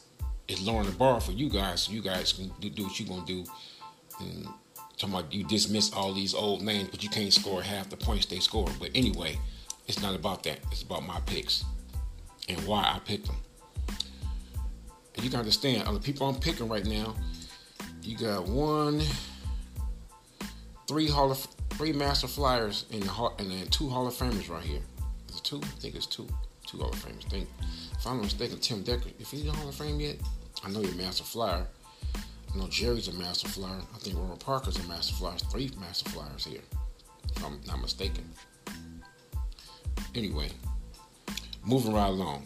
is 0.47 0.61
lowering 0.67 0.87
the 0.87 0.97
bar 0.97 1.21
for 1.21 1.33
you 1.33 1.49
guys 1.49 1.83
so 1.83 1.93
you 1.93 2.03
guys 2.03 2.33
can 2.33 2.53
do, 2.61 2.71
do 2.71 2.85
what 2.85 2.99
you're 2.99 3.09
going 3.09 3.25
to 3.25 3.45
do. 3.45 3.51
And 4.21 4.47
talking 4.97 5.15
about 5.15 5.33
you 5.33 5.45
dismiss 5.45 5.93
all 5.93 6.13
these 6.13 6.35
old 6.35 6.63
names, 6.63 6.91
but 6.91 7.03
you 7.03 7.09
can't 7.09 7.33
score 7.33 7.63
half 7.63 7.89
the 7.89 7.97
points 7.97 8.27
they 8.27 8.39
score. 8.39 8.69
But 8.79 8.91
anyway, 8.95 9.39
it's 9.89 10.03
not 10.03 10.15
about 10.15 10.43
that. 10.45 10.61
It's 10.71 10.83
about 10.83 11.05
my 11.05 11.21
picks 11.21 11.65
and 12.49 12.61
why 12.67 12.83
I 12.83 12.99
picked 13.01 13.27
them. 13.27 13.37
And 15.15 15.25
you 15.25 15.31
can 15.31 15.41
understand, 15.41 15.87
the 15.87 16.01
people 16.01 16.29
I'm 16.29 16.39
picking 16.39 16.69
right 16.69 16.85
now, 16.85 17.15
you 18.03 18.17
got 18.17 18.47
one, 18.47 19.03
three 20.87 21.09
Hall 21.09 21.31
of 21.31 21.47
three 21.71 21.93
Master 21.93 22.27
Flyers 22.27 22.87
and 22.93 23.09
and 23.39 23.51
then 23.51 23.67
two 23.69 23.89
Hall 23.89 24.07
of 24.07 24.15
Famers 24.15 24.49
right 24.49 24.63
here. 24.63 24.81
Is 25.29 25.37
it 25.37 25.45
two? 25.45 25.61
I 25.63 25.81
think 25.81 25.95
it's 25.95 26.07
two. 26.07 26.27
Two 26.67 26.79
Hall 26.79 26.91
of 26.91 26.97
Famers. 26.97 27.27
I 27.27 27.29
think, 27.29 27.49
if 27.99 28.07
I'm 28.07 28.17
not 28.17 28.25
mistaken, 28.25 28.59
Tim 28.59 28.83
Decker. 28.83 29.11
If 29.19 29.31
he's 29.31 29.45
in 29.45 29.55
Hall 29.55 29.69
of 29.69 29.75
Fame 29.75 29.99
yet, 30.01 30.17
I 30.65 30.71
know 30.71 30.81
you're 30.81 30.95
Master 30.95 31.25
Flyer. 31.25 31.67
I 32.17 32.59
know 32.59 32.67
Jerry's 32.69 33.09
a 33.09 33.13
Master 33.13 33.49
Flyer. 33.49 33.81
I 33.95 33.99
think 33.99 34.17
Robert 34.19 34.41
Parker's 34.41 34.79
a 34.79 34.89
Master 34.89 35.15
Flyer. 35.15 35.39
Three 35.51 35.71
Master 35.81 36.11
Flyers 36.11 36.45
here, 36.45 36.61
if 37.37 37.45
I'm 37.45 37.61
not 37.67 37.81
mistaken. 37.81 38.29
Anyway, 40.15 40.51
moving 41.65 41.93
right 41.93 42.09
along. 42.09 42.45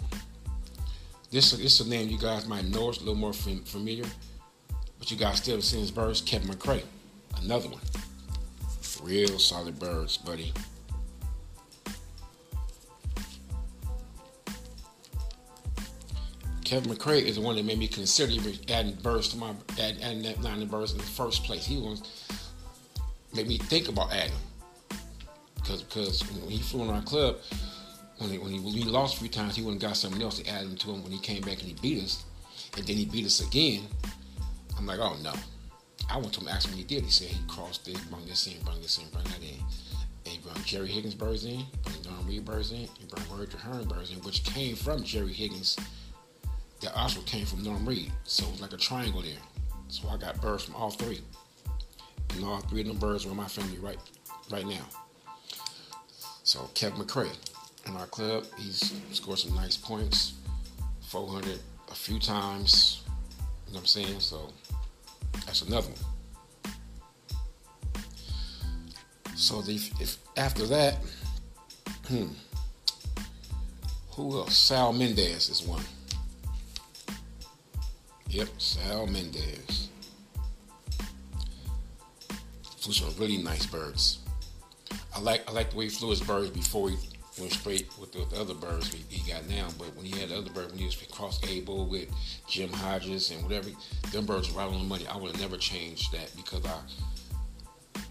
This, 1.30 1.50
this 1.52 1.80
is 1.80 1.87
a 1.87 1.88
name 1.90 2.08
you 2.08 2.18
guys 2.18 2.46
might 2.46 2.64
know. 2.66 2.90
It's 2.90 2.99
a 2.99 3.00
little 3.00 3.14
more 3.14 3.32
familiar. 3.32 4.04
But 4.98 5.10
you 5.10 5.16
guys 5.16 5.38
still 5.38 5.60
seen 5.60 5.80
his 5.80 5.90
birds. 5.90 6.20
Kevin 6.20 6.48
McCrae. 6.48 6.82
Another 7.42 7.68
one. 7.68 7.80
Real 9.02 9.38
solid 9.38 9.78
birds, 9.78 10.16
buddy. 10.16 10.52
Kevin 16.64 16.90
McCrae 16.90 17.22
is 17.22 17.36
the 17.36 17.42
one 17.42 17.56
that 17.56 17.64
made 17.64 17.78
me 17.78 17.86
consider 17.86 18.32
adding 18.68 18.94
Burris 18.94 19.28
to 19.28 19.36
my 19.36 19.52
adding, 19.78 20.02
adding 20.02 20.22
that 20.22 20.42
nine 20.42 20.66
Burris 20.66 20.92
in 20.92 20.98
the 20.98 21.04
first 21.04 21.44
place. 21.44 21.66
He 21.66 21.76
was 21.76 22.02
made 23.34 23.46
me 23.46 23.58
think 23.58 23.88
about 23.88 24.12
adding 24.12 24.32
because 25.54 25.82
because 25.82 26.22
when 26.32 26.50
he 26.50 26.58
flew 26.58 26.82
in 26.84 26.90
our 26.90 27.02
club, 27.02 27.36
when 28.18 28.30
he, 28.30 28.38
when 28.38 28.50
he, 28.50 28.60
when 28.60 28.72
he 28.72 28.84
lost 28.84 29.18
few 29.18 29.28
times, 29.28 29.56
he 29.56 29.62
went 29.62 29.72
and 29.72 29.80
got 29.80 29.96
something 29.96 30.22
else 30.22 30.38
to 30.38 30.48
add 30.48 30.64
him 30.64 30.76
to 30.76 30.90
him 30.90 31.02
when 31.02 31.12
he 31.12 31.18
came 31.18 31.42
back 31.42 31.60
and 31.60 31.68
he 31.68 31.74
beat 31.74 32.02
us, 32.02 32.24
and 32.76 32.86
then 32.86 32.96
he 32.96 33.04
beat 33.04 33.26
us 33.26 33.46
again. 33.46 33.82
I'm 34.76 34.86
like, 34.86 34.98
oh 34.98 35.16
no. 35.22 35.32
I 36.10 36.18
went 36.18 36.32
to 36.34 36.40
him 36.40 36.48
ask 36.48 36.66
him 36.66 36.72
what 36.72 36.78
he 36.78 36.84
did. 36.84 37.04
He 37.04 37.10
said 37.10 37.28
he 37.28 37.40
crossed 37.48 37.84
this, 37.84 37.98
brought 38.04 38.26
this 38.26 38.46
in, 38.46 38.62
brought 38.62 38.82
this 38.82 38.98
in, 38.98 39.08
brought 39.08 39.24
that 39.24 39.42
in. 39.42 39.58
And 40.24 40.34
he 40.34 40.38
brought 40.38 40.62
Jerry 40.64 40.88
Higgins 40.88 41.14
birds 41.14 41.44
in, 41.44 41.64
brought 41.82 42.02
Don 42.02 42.26
Reed 42.26 42.44
birds 42.44 42.72
in, 42.72 42.88
he 42.98 43.06
brought 43.08 43.26
Roger 43.30 43.56
Hearn 43.58 43.84
birds 43.84 44.10
in, 44.10 44.18
which 44.18 44.44
came 44.44 44.76
from 44.76 45.02
Jerry 45.02 45.32
Higgins. 45.32 45.76
That 46.80 46.94
also 46.94 47.20
came 47.22 47.46
from 47.46 47.62
Norm 47.62 47.88
Reed. 47.88 48.12
So 48.24 48.44
it 48.44 48.52
was 48.52 48.60
like 48.60 48.72
a 48.72 48.76
triangle 48.76 49.22
there. 49.22 49.32
So 49.88 50.08
I 50.08 50.16
got 50.16 50.40
birds 50.40 50.64
from 50.64 50.74
all 50.74 50.90
three. 50.90 51.20
And 52.34 52.44
all 52.44 52.60
three 52.60 52.80
of 52.82 52.88
them 52.88 52.98
birds 52.98 53.24
are 53.26 53.30
in 53.30 53.36
my 53.36 53.46
family 53.46 53.78
right 53.78 53.98
right 54.50 54.66
now. 54.66 54.84
So 56.42 56.68
Kevin 56.74 57.00
McCrae 57.00 57.34
in 57.86 57.96
our 57.96 58.06
club, 58.06 58.44
he's 58.58 58.92
scored 59.12 59.38
some 59.38 59.54
nice 59.54 59.76
points. 59.76 60.34
400 61.08 61.60
a 61.90 61.94
few 61.94 62.18
times. 62.18 63.02
Know 63.74 63.78
what 63.78 63.96
I'm 63.96 64.04
saying? 64.04 64.20
So 64.20 64.52
that's 65.46 65.62
another 65.62 65.88
one. 65.88 66.74
So 69.34 69.62
the, 69.62 69.74
if 69.98 70.16
after 70.36 70.64
that, 70.66 70.98
hmm, 72.06 72.28
who 74.12 74.38
else? 74.38 74.56
Sal 74.56 74.92
Mendez 74.92 75.48
is 75.48 75.66
one. 75.66 75.82
Yep, 78.28 78.48
Sal 78.58 79.08
Mendez. 79.08 79.88
Flew 82.78 82.92
some 82.92 83.12
really 83.18 83.38
nice 83.38 83.66
birds. 83.66 84.20
I 85.16 85.18
like 85.18 85.42
I 85.50 85.52
like 85.52 85.70
the 85.70 85.78
way 85.78 85.84
he 85.86 85.90
flew 85.90 86.10
his 86.10 86.20
birds 86.20 86.50
before 86.50 86.90
he 86.90 86.96
went 87.38 87.52
straight 87.52 87.88
with 87.98 88.12
the, 88.12 88.24
the 88.34 88.40
other 88.40 88.54
birds 88.54 88.92
he, 89.08 89.30
got 89.30 89.48
now. 89.48 89.68
But 89.78 89.94
when 89.96 90.04
he 90.04 90.18
had 90.18 90.28
the 90.28 90.38
other 90.38 90.50
bird, 90.50 90.70
when 90.70 90.78
he 90.78 90.84
was 90.84 90.96
cross 91.10 91.40
able 91.48 91.86
with 91.86 92.08
Jim 92.48 92.70
Hodges 92.72 93.30
and 93.30 93.42
whatever, 93.42 93.70
them 94.12 94.26
birds 94.26 94.52
were 94.52 94.60
right 94.60 94.68
on 94.68 94.78
the 94.78 94.84
money. 94.84 95.06
I 95.06 95.16
would 95.16 95.32
have 95.32 95.40
never 95.40 95.56
changed 95.56 96.12
that 96.12 96.30
because 96.36 96.64
I 96.64 96.78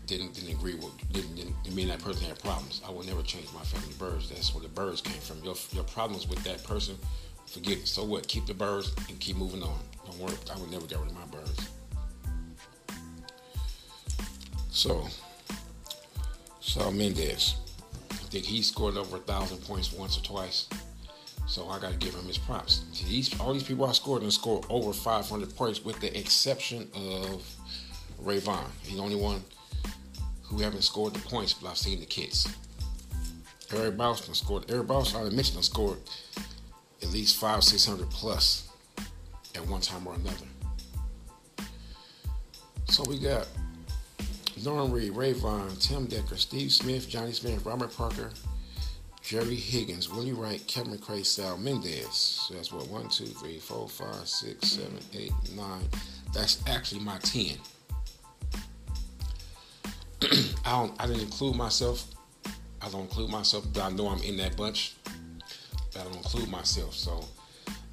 didn't 0.06 0.34
didn't 0.34 0.52
agree 0.52 0.76
with 0.76 0.92
didn't, 1.12 1.36
didn't 1.36 1.76
mean 1.76 1.88
that 1.88 2.04
person 2.04 2.28
had 2.28 2.40
problems. 2.40 2.82
I 2.86 2.92
would 2.92 3.08
never 3.08 3.22
change 3.22 3.48
my 3.54 3.62
family 3.62 3.94
birds. 3.98 4.30
That's 4.30 4.54
where 4.54 4.64
the 4.64 4.70
birds 4.70 5.02
came 5.02 5.22
from. 5.22 5.44
Your 5.44 5.56
your 5.72 5.86
problems 5.86 6.28
with 6.28 6.44
that 6.44 6.64
person, 6.64 6.98
forget 7.46 7.78
it. 7.80 7.88
So 7.88 8.04
what? 8.04 8.28
Keep 8.28 8.48
the 8.48 8.54
birds 8.54 8.94
and 9.10 9.20
keep 9.20 9.38
moving 9.38 9.64
on. 9.64 9.80
Don't 10.06 10.20
worry. 10.20 10.36
I 10.54 10.60
would 10.60 10.72
never 10.72 10.86
get 10.86 11.00
rid 11.00 11.10
of 11.10 11.16
my 11.16 11.26
birds. 11.26 11.70
So, 14.70 15.08
Sal 16.60 16.92
Mendez 16.92 17.56
think 18.34 18.46
he 18.46 18.64
scored 18.64 18.98
over 18.98 19.18
a 19.18 19.20
thousand 19.20 19.60
points 19.60 19.94
once 19.94 20.18
or 20.18 20.22
twice. 20.22 20.68
So 21.46 21.70
I 21.70 21.80
got 21.80 21.92
to 21.92 21.98
give 21.98 22.16
him 22.16 22.26
his 22.26 22.40
props. 22.40 22.84
These 23.08 23.40
all 23.40 23.54
these 23.54 23.64
people 23.64 23.86
I 23.86 23.92
scored 23.92 24.24
and 24.24 24.34
scored 24.34 24.66
over 24.70 24.92
500 24.92 25.56
points, 25.56 25.86
with 25.86 26.00
the 26.00 26.18
exception 26.18 26.90
of 26.96 27.46
Rayvon. 28.24 28.66
He's 28.82 28.96
the 28.96 29.04
only 29.04 29.18
one 29.18 29.44
who 30.42 30.60
haven't 30.60 30.82
scored 30.82 31.14
the 31.14 31.20
points, 31.20 31.54
but 31.54 31.70
I've 31.70 31.78
seen 31.78 32.00
the 32.00 32.08
kids. 32.08 32.48
Eric 33.72 33.98
Boston 33.98 34.34
scored. 34.34 34.66
Eric 34.72 34.88
Boston, 34.88 35.28
I 35.28 35.30
mentioned, 35.30 35.64
scored 35.64 36.00
at 37.04 37.12
least 37.12 37.38
five, 37.38 37.64
six 37.64 37.86
hundred 37.86 38.10
plus 38.10 38.68
at 39.54 39.68
one 39.68 39.82
time 39.82 40.08
or 40.08 40.16
another. 40.16 40.48
So 42.90 43.04
we 43.08 43.20
got 43.20 43.48
Norm 44.64 44.92
Reed, 44.92 45.14
Rayvon, 45.14 45.78
Tim 45.80 46.06
Decker, 46.06 46.38
Steve 46.38 46.72
Smith, 46.72 47.10
Johnny 47.10 47.34
Smith, 47.34 47.66
Robert 47.66 47.96
Parker, 47.96 48.32
Jerry 49.22 49.56
Higgins, 49.56 50.10
Willie 50.10 50.34
Wright, 50.34 50.62
Kevin 50.68 50.98
McCrae, 50.98 51.26
Sal 51.26 51.58
Mendez. 51.58 52.14
So 52.14 52.54
that's 52.54 52.72
what 52.72 52.88
one, 52.88 53.10
two, 53.10 53.26
three, 53.26 53.60
four, 53.60 53.88
five, 53.88 54.28
six, 54.28 54.72
seven, 54.72 55.00
eight, 55.14 55.32
nine. 55.56 55.88
That's 56.34 56.62
actually 56.68 57.02
my 57.02 57.18
ten. 57.20 57.58
I 60.66 60.72
don't. 60.72 60.94
I 61.02 61.08
didn't 61.08 61.24
include 61.24 61.56
myself. 61.56 62.06
I 62.82 62.90
don't 62.90 63.02
include 63.02 63.30
myself, 63.30 63.66
but 63.74 63.82
I 63.82 63.90
know 63.92 64.10
I'm 64.10 64.22
in 64.24 64.38
that 64.38 64.58
bunch. 64.58 64.96
But 65.94 66.02
I 66.02 66.04
don't 66.04 66.18
include 66.18 66.50
myself. 66.50 66.94
So 66.94 67.24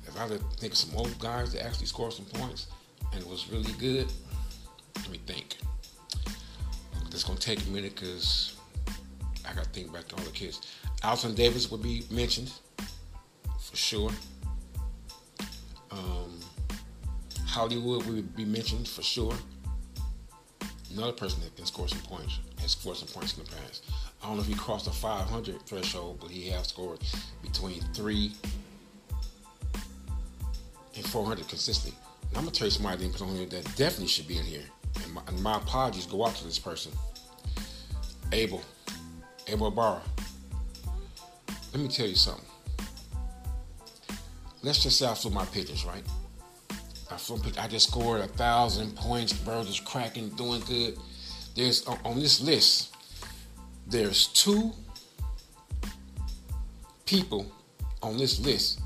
if 0.06 0.20
I 0.20 0.26
could 0.26 0.42
think 0.58 0.72
of 0.72 0.78
some 0.78 0.96
old 0.96 1.16
guys 1.18 1.52
that 1.52 1.64
actually 1.64 1.86
scored 1.86 2.12
some 2.12 2.24
points 2.26 2.66
and 3.12 3.22
it 3.22 3.28
was 3.28 3.48
really 3.50 3.72
good, 3.78 4.08
let 4.96 5.10
me 5.10 5.20
think. 5.26 5.59
It's 7.20 7.28
gonna 7.28 7.38
take 7.38 7.62
a 7.66 7.68
minute 7.68 7.94
because 7.96 8.56
I 9.46 9.52
gotta 9.52 9.68
think 9.68 9.92
back 9.92 10.08
to 10.08 10.16
all 10.16 10.22
the 10.22 10.30
kids. 10.30 10.62
Alton 11.04 11.34
Davis 11.34 11.70
would 11.70 11.82
be 11.82 12.02
mentioned 12.10 12.50
for 13.60 13.76
sure. 13.76 14.10
Um, 15.90 16.40
Hollywood 17.44 18.06
would 18.06 18.34
be 18.34 18.46
mentioned 18.46 18.88
for 18.88 19.02
sure. 19.02 19.34
Another 20.94 21.12
person 21.12 21.42
that 21.42 21.54
can 21.56 21.66
score 21.66 21.88
some 21.88 22.00
points 22.00 22.38
has 22.62 22.70
scored 22.70 22.96
some 22.96 23.08
points 23.08 23.36
in 23.36 23.44
the 23.44 23.50
past. 23.50 23.84
I 24.22 24.26
don't 24.26 24.36
know 24.36 24.42
if 24.42 24.48
he 24.48 24.54
crossed 24.54 24.86
the 24.86 24.90
500 24.90 25.60
threshold, 25.66 26.20
but 26.22 26.30
he 26.30 26.48
has 26.48 26.68
scored 26.68 27.00
between 27.42 27.82
three 27.92 28.32
and 30.96 31.04
400 31.04 31.46
consistently. 31.48 31.98
And 32.30 32.38
I'm 32.38 32.44
gonna 32.44 32.52
tell 32.52 32.66
you 32.66 32.70
somebody 32.70 33.04
here 33.04 33.44
that 33.44 33.76
definitely 33.76 34.06
should 34.06 34.26
be 34.26 34.38
in 34.38 34.44
here. 34.44 34.64
And 35.26 35.42
my, 35.42 35.56
apologies 35.56 36.06
go 36.06 36.26
out 36.26 36.34
to 36.36 36.44
this 36.44 36.58
person. 36.58 36.92
Abel. 38.32 38.62
Abel 39.46 39.68
Ibarra. 39.68 40.02
Let 41.72 41.82
me 41.82 41.88
tell 41.88 42.06
you 42.06 42.14
something. 42.14 42.44
Let's 44.62 44.82
just 44.82 44.98
say 44.98 45.06
I 45.06 45.14
flew 45.14 45.30
my 45.30 45.44
pigeons, 45.46 45.84
right? 45.84 46.02
I 47.10 47.16
flew 47.16 47.40
I 47.58 47.66
just 47.66 47.88
scored 47.88 48.20
a 48.20 48.26
thousand 48.26 48.94
points. 48.94 49.32
Birds 49.32 49.68
is 49.68 49.80
cracking, 49.80 50.28
doing 50.30 50.62
good. 50.68 50.98
There's 51.56 51.84
on 51.86 52.20
this 52.20 52.40
list. 52.40 52.94
There's 53.86 54.28
two 54.28 54.72
people 57.06 57.50
on 58.02 58.16
this 58.16 58.38
list 58.38 58.80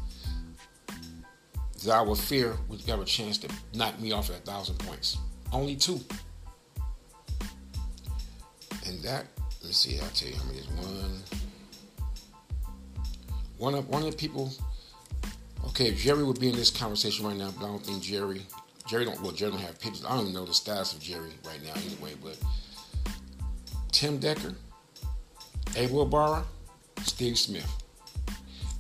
that 1.85 1.93
I 1.93 2.01
would 2.01 2.19
fear 2.19 2.57
would 2.69 2.81
have 2.83 3.01
a 3.01 3.05
chance 3.05 3.37
to 3.39 3.49
knock 3.75 4.01
me 4.01 4.13
off 4.13 4.31
at 4.31 4.37
a 4.37 4.41
thousand 4.41 4.79
points. 4.79 5.19
Only 5.55 5.77
two. 5.77 6.01
And 8.87 9.01
that, 9.03 9.27
let 9.61 9.65
me 9.65 9.73
see, 9.73 10.01
I'll 10.01 10.09
tell 10.09 10.29
you 10.29 10.35
how 10.35 10.45
many 10.47 10.59
is 10.59 10.67
one. 10.67 11.23
One 13.59 13.75
of 13.77 13.89
one 13.89 14.03
of 14.03 14.11
the 14.11 14.17
people, 14.17 14.53
okay, 15.67 15.95
Jerry 15.95 16.25
would 16.25 16.41
be 16.41 16.49
in 16.49 16.57
this 16.57 16.71
conversation 16.71 17.25
right 17.25 17.37
now, 17.37 17.53
but 17.57 17.67
I 17.67 17.69
don't 17.69 17.87
think 17.87 18.03
Jerry, 18.03 18.43
Jerry 18.89 19.05
don't, 19.05 19.21
well, 19.23 19.31
Jerry 19.31 19.53
don't 19.53 19.61
have 19.61 19.79
pictures. 19.79 20.05
I 20.05 20.11
don't 20.11 20.23
even 20.23 20.35
know 20.35 20.45
the 20.45 20.53
status 20.53 20.93
of 20.93 21.01
Jerry 21.01 21.31
right 21.47 21.63
now 21.65 21.81
anyway, 21.87 22.15
but 22.21 22.37
Tim 23.93 24.19
Decker, 24.19 24.55
Abel 25.77 26.03
Ibarra, 26.03 26.43
Steve 27.05 27.39
Smith. 27.39 27.71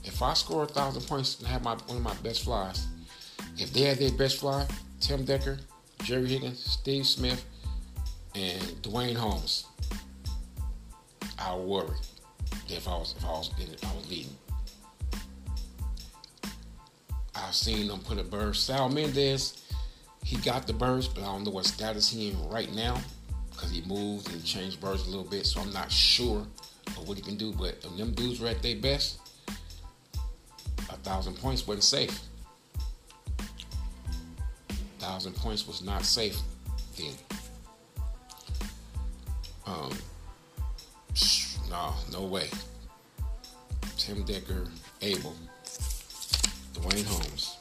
If 0.02 0.22
I 0.22 0.34
score 0.34 0.64
a 0.64 0.66
thousand 0.66 1.02
points 1.02 1.38
and 1.38 1.46
have 1.46 1.62
my 1.62 1.76
one 1.86 1.98
of 1.98 2.02
my 2.02 2.14
best 2.14 2.42
flies, 2.42 2.84
if 3.58 3.72
they 3.72 3.82
had 3.82 3.98
their 3.98 4.10
best 4.10 4.40
fly, 4.40 4.66
Tim 5.00 5.24
Decker, 5.24 5.60
Jerry 6.04 6.28
Higgins, 6.28 6.62
Steve 6.62 7.06
Smith, 7.06 7.46
and 8.34 8.60
Dwayne 8.82 9.16
Holmes, 9.16 9.64
I 11.38 11.54
would 11.54 11.64
worry 11.66 11.96
if 12.68 12.86
I 12.86 12.90
was 12.90 13.14
if 13.16 13.24
I 13.24 13.30
was 13.30 13.50
if 13.58 13.84
I 13.84 13.96
was 13.96 14.10
leading. 14.10 14.36
I've 17.34 17.54
seen 17.54 17.88
them 17.88 18.00
put 18.00 18.18
a 18.18 18.22
burst. 18.22 18.66
Sal 18.66 18.90
Mendez, 18.90 19.64
he 20.22 20.36
got 20.36 20.66
the 20.66 20.74
burst, 20.74 21.14
but 21.14 21.22
I 21.22 21.26
don't 21.26 21.42
know 21.42 21.52
what 21.52 21.64
status 21.64 22.10
he 22.10 22.28
in 22.28 22.48
right 22.50 22.72
now 22.74 23.00
because 23.50 23.70
he 23.70 23.80
moved 23.82 24.30
and 24.30 24.44
changed 24.44 24.82
burst 24.82 25.06
a 25.06 25.08
little 25.08 25.24
bit. 25.24 25.46
So 25.46 25.62
I'm 25.62 25.72
not 25.72 25.90
sure 25.90 26.46
of 26.88 27.08
what 27.08 27.16
he 27.16 27.22
can 27.22 27.36
do. 27.36 27.50
But 27.50 27.82
if 27.82 27.96
them 27.96 28.12
dudes 28.12 28.40
were 28.40 28.48
at 28.48 28.60
their 28.60 28.76
best, 28.76 29.20
a 30.90 30.96
thousand 30.96 31.38
points 31.38 31.66
wasn't 31.66 31.84
safe 31.84 32.20
thousand 35.04 35.36
points 35.36 35.66
was 35.66 35.82
not 35.82 36.02
safe 36.02 36.38
then. 36.96 37.12
Um, 39.66 39.92
no, 41.70 41.92
no 42.12 42.22
way. 42.22 42.48
Tim 43.98 44.24
Decker, 44.24 44.66
Abel, 45.02 45.34
Dwayne 46.74 47.04
Holmes. 47.04 47.58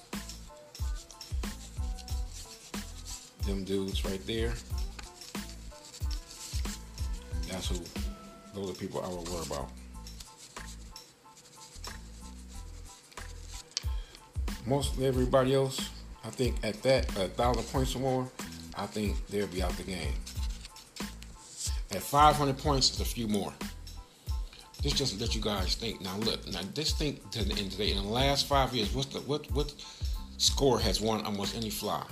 Them 3.46 3.66
dudes 3.66 4.06
right 4.06 4.26
there. 4.26 4.54
That's 7.50 7.68
who. 7.68 7.80
Those 8.56 8.72
are 8.72 8.80
people 8.80 9.02
I 9.04 9.10
would 9.10 9.28
worry 9.28 9.46
about. 9.46 9.70
most 14.66 15.00
everybody 15.02 15.54
else, 15.54 15.90
I 16.24 16.30
think 16.30 16.56
at 16.64 16.82
that 16.84 17.10
a 17.18 17.28
thousand 17.28 17.64
points 17.64 17.96
or 17.96 18.00
more, 18.00 18.32
I 18.76 18.86
think 18.86 19.26
they'll 19.28 19.48
be 19.48 19.62
out 19.62 19.72
the 19.74 19.84
game. 19.84 20.14
At 21.92 22.02
500 22.02 22.58
points, 22.58 22.90
it's 22.90 23.02
a 23.02 23.06
few 23.06 23.28
more. 23.28 23.54
This 24.82 24.94
just 24.94 25.20
let 25.22 25.36
you 25.36 25.42
guys 25.42 25.76
think. 25.76 26.02
Now 26.02 26.18
look, 26.18 26.46
now 26.52 26.62
just 26.74 26.98
think 26.98 27.30
to 27.32 27.44
the 27.44 27.54
end 27.56 27.72
today. 27.72 27.92
In 27.92 27.98
the 27.98 28.10
last 28.10 28.48
five 28.48 28.74
years, 28.74 28.94
what's 28.94 29.14
the 29.14 29.20
what 29.22 29.50
what 29.52 29.74
score 30.38 30.80
has 30.80 31.00
won 31.00 31.24
almost 31.24 31.56
any 31.56 31.70
fly? 31.70 32.04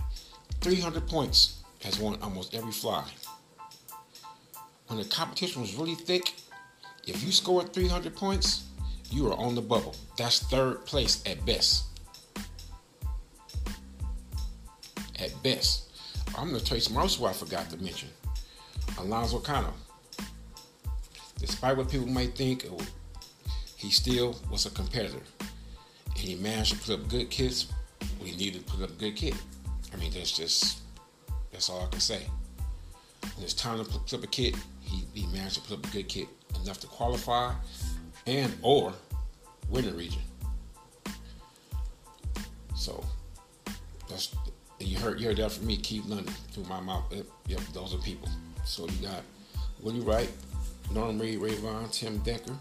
300 0.62 1.08
points 1.08 1.64
has 1.84 2.00
won 2.00 2.18
almost 2.22 2.54
every 2.54 2.72
fly. 2.72 3.04
When 4.88 5.00
the 5.00 5.06
competition 5.06 5.62
was 5.62 5.76
really 5.76 5.96
thick, 5.96 6.34
if 7.08 7.24
you 7.24 7.32
scored 7.32 7.74
300 7.74 8.16
points, 8.16 8.66
you 9.10 9.28
are 9.28 9.38
on 9.38 9.56
the 9.56 9.62
bubble. 9.62 9.96
That's 10.18 10.40
third 10.40 10.86
place 10.86 11.24
at 11.26 11.46
best. 11.46 11.91
At 15.22 15.44
best. 15.44 15.92
I'm 16.38 16.50
going 16.50 16.60
to 16.60 16.66
tell 16.66 16.78
you 16.78 16.82
something 16.82 17.02
else 17.02 17.22
I 17.22 17.34
forgot 17.34 17.70
to 17.70 17.78
mention. 17.78 18.10
Alonzo 18.98 19.40
Cano. 19.40 19.74
Despite 21.40 21.78
what 21.78 21.90
people 21.90 22.08
might 22.08 22.36
think, 22.36 22.66
oh, 22.72 22.80
he 23.76 23.92
still 23.92 24.36
was 24.50 24.66
a 24.66 24.72
competitor. 24.72 25.22
And 25.40 26.18
he 26.18 26.36
managed 26.36 26.74
to 26.74 26.80
put 26.80 27.00
up 27.00 27.10
good 27.10 27.30
kits 27.30 27.68
when 28.18 28.30
he 28.30 28.36
needed 28.36 28.66
to 28.66 28.74
put 28.74 28.84
up 28.84 28.98
good 28.98 29.16
kit. 29.16 29.36
I 29.94 29.98
mean, 29.98 30.12
that's 30.12 30.32
just, 30.32 30.82
that's 31.52 31.70
all 31.70 31.84
I 31.84 31.88
can 31.88 32.00
say. 32.00 32.26
When 33.36 33.44
it's 33.44 33.54
time 33.54 33.84
to 33.84 33.86
put 33.86 34.14
up 34.14 34.24
a 34.24 34.28
kit, 34.28 34.56
he, 34.82 35.06
he 35.14 35.28
managed 35.28 35.56
to 35.56 35.62
put 35.62 35.80
up 35.80 35.86
a 35.86 35.90
good 35.90 36.08
kit 36.08 36.28
enough 36.64 36.80
to 36.82 36.88
qualify 36.88 37.54
and 38.28 38.54
or 38.62 38.94
win 39.70 39.86
the 39.86 39.94
region. 39.94 40.22
So 42.76 43.04
that's 44.10 44.36
you 44.84 44.98
heard 44.98 45.20
you 45.20 45.28
heard 45.28 45.38
that 45.38 45.52
from 45.52 45.68
me, 45.68 45.78
Keith 45.78 46.06
London, 46.06 46.34
through 46.52 46.66
my 46.66 46.80
mouth. 46.80 47.04
Yep, 47.48 47.60
those 47.74 47.94
are 47.94 47.98
people. 48.00 48.30
So 48.66 48.88
you 48.88 49.08
got 49.08 49.22
Willie 49.82 50.00
Wright, 50.00 50.30
Norm 50.92 51.20
Reed, 51.20 51.40
Rayvon, 51.40 51.92
Tim 51.92 52.20
Decker, 52.20 52.56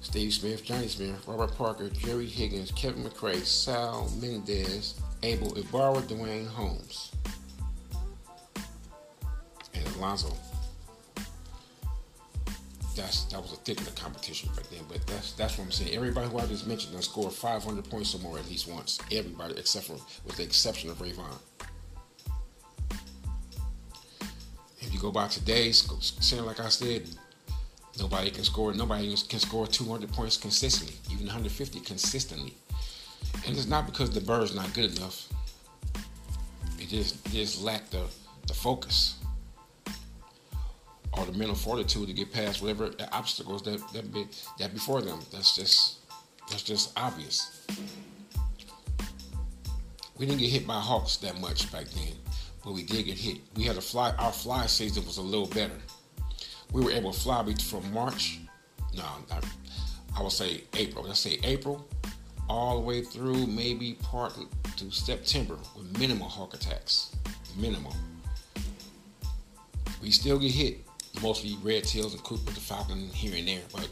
Steve 0.00 0.32
Smith, 0.32 0.64
Johnny 0.64 0.88
Smith, 0.88 1.22
Robert 1.26 1.56
Parker, 1.56 1.88
Jerry 1.90 2.26
Higgins, 2.26 2.70
Kevin 2.72 3.04
McRae, 3.04 3.44
Sal 3.44 4.10
Mendez, 4.20 5.00
Abel 5.22 5.56
Ibarra, 5.56 6.02
Dwayne 6.02 6.46
Holmes, 6.46 7.12
and 9.74 9.86
Alonzo 9.96 10.28
that's 12.94 13.24
that 13.24 13.40
was 13.40 13.52
a 13.52 13.56
thick 13.56 13.78
the 13.78 13.90
competition 13.92 14.48
back 14.54 14.68
then. 14.68 14.80
But 14.88 15.06
that's 15.06 15.32
that's 15.32 15.58
what 15.58 15.64
I'm 15.64 15.72
saying. 15.72 15.94
Everybody 15.94 16.28
who 16.28 16.38
I 16.38 16.46
just 16.46 16.66
mentioned 16.66 16.92
done 16.92 17.02
scored 17.02 17.32
500 17.32 17.88
points 17.90 18.14
or 18.14 18.18
more 18.18 18.38
at 18.38 18.48
least 18.48 18.68
once. 18.68 18.98
Everybody 19.12 19.54
except 19.58 19.86
for 19.86 19.94
with 20.24 20.36
the 20.36 20.42
exception 20.42 20.90
of 20.90 20.98
Rayvon. 20.98 21.38
If 24.80 24.92
you 24.92 25.00
go 25.00 25.10
by 25.10 25.28
today's 25.28 25.88
saying 26.20 26.44
like 26.44 26.60
I 26.60 26.68
said, 26.68 27.08
nobody 27.98 28.30
can 28.30 28.44
score. 28.44 28.72
Nobody 28.72 29.16
can 29.28 29.38
score 29.38 29.66
200 29.66 30.12
points 30.12 30.36
consistently, 30.36 30.96
even 31.10 31.26
150 31.26 31.80
consistently. 31.80 32.54
And 33.46 33.56
it's 33.56 33.66
not 33.66 33.86
because 33.86 34.10
the 34.10 34.20
bird's 34.20 34.54
not 34.54 34.72
good 34.74 34.96
enough. 34.96 35.28
It 36.78 36.88
just 36.88 37.26
it 37.26 37.32
just 37.32 37.62
lack 37.62 37.90
the 37.90 38.04
the 38.46 38.54
focus 38.54 39.23
or 41.24 41.32
the 41.32 41.38
mental 41.38 41.56
fortitude 41.56 42.06
to 42.06 42.12
get 42.12 42.32
past 42.32 42.62
whatever 42.62 42.90
obstacles 43.12 43.62
that 43.62 43.80
that, 43.92 44.12
be, 44.12 44.26
that 44.58 44.72
before 44.72 45.00
them. 45.00 45.20
That's 45.32 45.56
just 45.56 45.98
that's 46.50 46.62
just 46.62 46.92
obvious. 46.96 47.66
We 50.18 50.26
didn't 50.26 50.40
get 50.40 50.50
hit 50.50 50.66
by 50.66 50.78
hawks 50.78 51.16
that 51.18 51.40
much 51.40 51.72
back 51.72 51.86
then, 51.86 52.14
but 52.64 52.72
we 52.72 52.84
did 52.84 53.06
get 53.06 53.18
hit. 53.18 53.38
We 53.56 53.64
had 53.64 53.76
a 53.76 53.80
fly. 53.80 54.12
Our 54.18 54.32
fly 54.32 54.66
season 54.66 55.04
was 55.06 55.18
a 55.18 55.22
little 55.22 55.48
better. 55.48 55.78
We 56.72 56.84
were 56.84 56.90
able 56.90 57.12
to 57.12 57.18
fly 57.18 57.42
from 57.54 57.92
March. 57.92 58.38
No, 58.96 59.04
I 60.16 60.22
would 60.22 60.32
say 60.32 60.64
April. 60.74 61.04
Let's 61.04 61.20
say 61.20 61.38
April, 61.42 61.86
all 62.48 62.80
the 62.80 62.86
way 62.86 63.02
through 63.02 63.46
maybe 63.46 63.94
part 63.94 64.34
to 64.76 64.90
September 64.90 65.56
with 65.76 65.98
minimal 65.98 66.28
hawk 66.28 66.54
attacks. 66.54 67.16
Minimal. 67.56 67.94
We 70.02 70.10
still 70.10 70.38
get 70.38 70.50
hit, 70.50 70.84
mostly 71.22 71.56
red 71.62 71.84
tails 71.84 72.14
and 72.14 72.22
Cooper 72.22 72.50
the 72.52 72.60
falcon 72.60 73.08
here 73.08 73.34
and 73.36 73.48
there. 73.48 73.62
But 73.72 73.88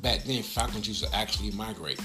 back 0.00 0.24
then, 0.24 0.42
falcons 0.42 0.86
used 0.86 1.04
to 1.04 1.14
actually 1.14 1.50
migrate. 1.52 2.00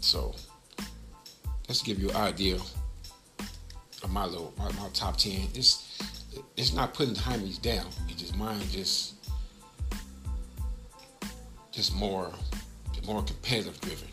So 0.00 0.34
let's 1.68 1.82
give 1.82 1.98
you 1.98 2.10
an 2.10 2.16
idea 2.16 2.56
of 2.56 4.10
my 4.10 4.26
little 4.26 4.52
my, 4.58 4.70
my 4.72 4.88
top 4.92 5.16
ten. 5.16 5.48
It's 5.54 5.98
it's 6.56 6.72
not 6.72 6.92
putting 6.94 7.14
Jaime's 7.14 7.58
down. 7.58 7.86
It's 8.08 8.20
just 8.20 8.36
mine 8.36 8.60
just 8.70 9.14
just 11.70 11.94
more 11.94 12.30
more 13.06 13.22
competitive 13.22 13.80
driven. 13.80 14.08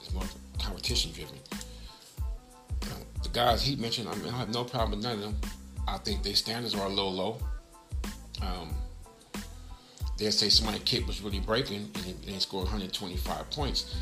It's 0.00 0.12
more 0.12 0.24
competition 0.58 1.12
driven 1.12 1.38
the 3.22 3.28
guys 3.28 3.62
he 3.62 3.76
mentioned, 3.76 4.08
I, 4.08 4.14
mean, 4.16 4.32
I 4.32 4.38
have 4.38 4.52
no 4.52 4.64
problem 4.64 4.92
with 4.92 5.02
none 5.02 5.14
of 5.14 5.20
them. 5.20 5.36
I 5.86 5.98
think 5.98 6.22
their 6.22 6.34
standards 6.34 6.74
are 6.74 6.86
a 6.86 6.88
little 6.88 7.12
low. 7.12 7.38
Um, 8.42 8.74
they'll 10.18 10.32
say 10.32 10.48
somebody 10.48 10.78
kid 10.80 11.06
was 11.06 11.20
really 11.20 11.40
breaking 11.40 11.90
and 11.94 12.04
they, 12.04 12.32
they 12.32 12.38
scored 12.38 12.64
125 12.64 13.50
points. 13.50 13.96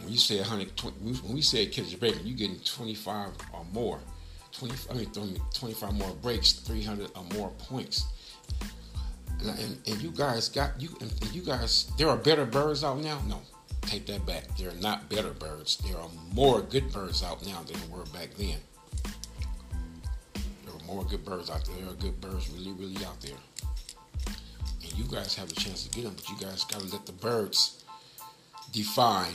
When 0.00 0.10
you 0.12 0.18
say 0.18 0.38
120, 0.38 0.96
when 1.20 1.34
we 1.34 1.42
say 1.42 1.66
kids 1.66 1.94
are 1.94 1.98
breaking, 1.98 2.26
you're 2.26 2.36
getting 2.36 2.58
25 2.60 3.30
or 3.52 3.64
more. 3.72 4.00
20, 4.52 4.74
I 4.90 4.94
mean, 4.94 5.40
25 5.54 5.94
more 5.94 6.10
breaks, 6.16 6.52
300 6.52 7.10
or 7.14 7.24
more 7.34 7.50
points. 7.50 8.06
And, 9.40 9.58
and, 9.58 9.78
and 9.86 10.02
you 10.02 10.10
guys 10.10 10.48
got 10.48 10.80
you. 10.80 10.88
And 11.00 11.12
you 11.32 11.42
guys, 11.42 11.90
there 11.98 12.08
are 12.08 12.16
better 12.16 12.44
birds 12.44 12.84
out 12.84 12.98
now. 12.98 13.20
No, 13.28 13.40
take 13.82 14.06
that 14.06 14.24
back. 14.26 14.56
There 14.56 14.70
are 14.70 14.80
not 14.80 15.08
better 15.08 15.30
birds. 15.30 15.76
There 15.78 15.96
are 15.98 16.08
more 16.32 16.62
good 16.62 16.92
birds 16.92 17.22
out 17.22 17.44
now 17.46 17.62
than 17.62 17.78
there 17.80 17.98
were 17.98 18.04
back 18.06 18.30
then. 18.36 18.56
There 20.64 20.74
are 20.74 20.86
more 20.86 21.04
good 21.04 21.24
birds 21.24 21.50
out 21.50 21.64
there. 21.66 21.76
There 21.76 21.90
are 21.90 21.96
good 21.96 22.20
birds 22.20 22.50
really, 22.50 22.72
really 22.72 23.04
out 23.04 23.20
there. 23.20 23.36
And 24.82 24.92
you 24.98 25.04
guys 25.04 25.34
have 25.34 25.50
a 25.50 25.54
chance 25.54 25.84
to 25.86 25.90
get 25.90 26.04
them, 26.04 26.14
but 26.14 26.28
you 26.28 26.36
guys 26.38 26.64
got 26.64 26.80
to 26.80 26.86
let 26.86 27.06
the 27.06 27.12
birds 27.12 27.84
define 28.72 29.34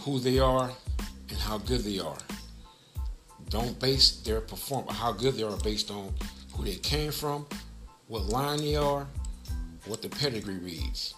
who 0.00 0.18
they 0.18 0.38
are 0.38 0.70
and 1.28 1.38
how 1.38 1.58
good 1.58 1.80
they 1.80 1.98
are. 1.98 2.18
Don't 3.48 3.78
base 3.78 4.16
their 4.22 4.40
performance, 4.40 4.96
how 4.96 5.12
good 5.12 5.34
they 5.34 5.42
are, 5.42 5.56
based 5.58 5.90
on 5.90 6.12
who 6.54 6.64
they 6.64 6.76
came 6.76 7.12
from, 7.12 7.46
what 8.08 8.24
line 8.24 8.58
they 8.58 8.76
are, 8.76 9.06
what 9.86 10.00
the 10.00 10.08
pedigree 10.08 10.58
reads 10.58 11.14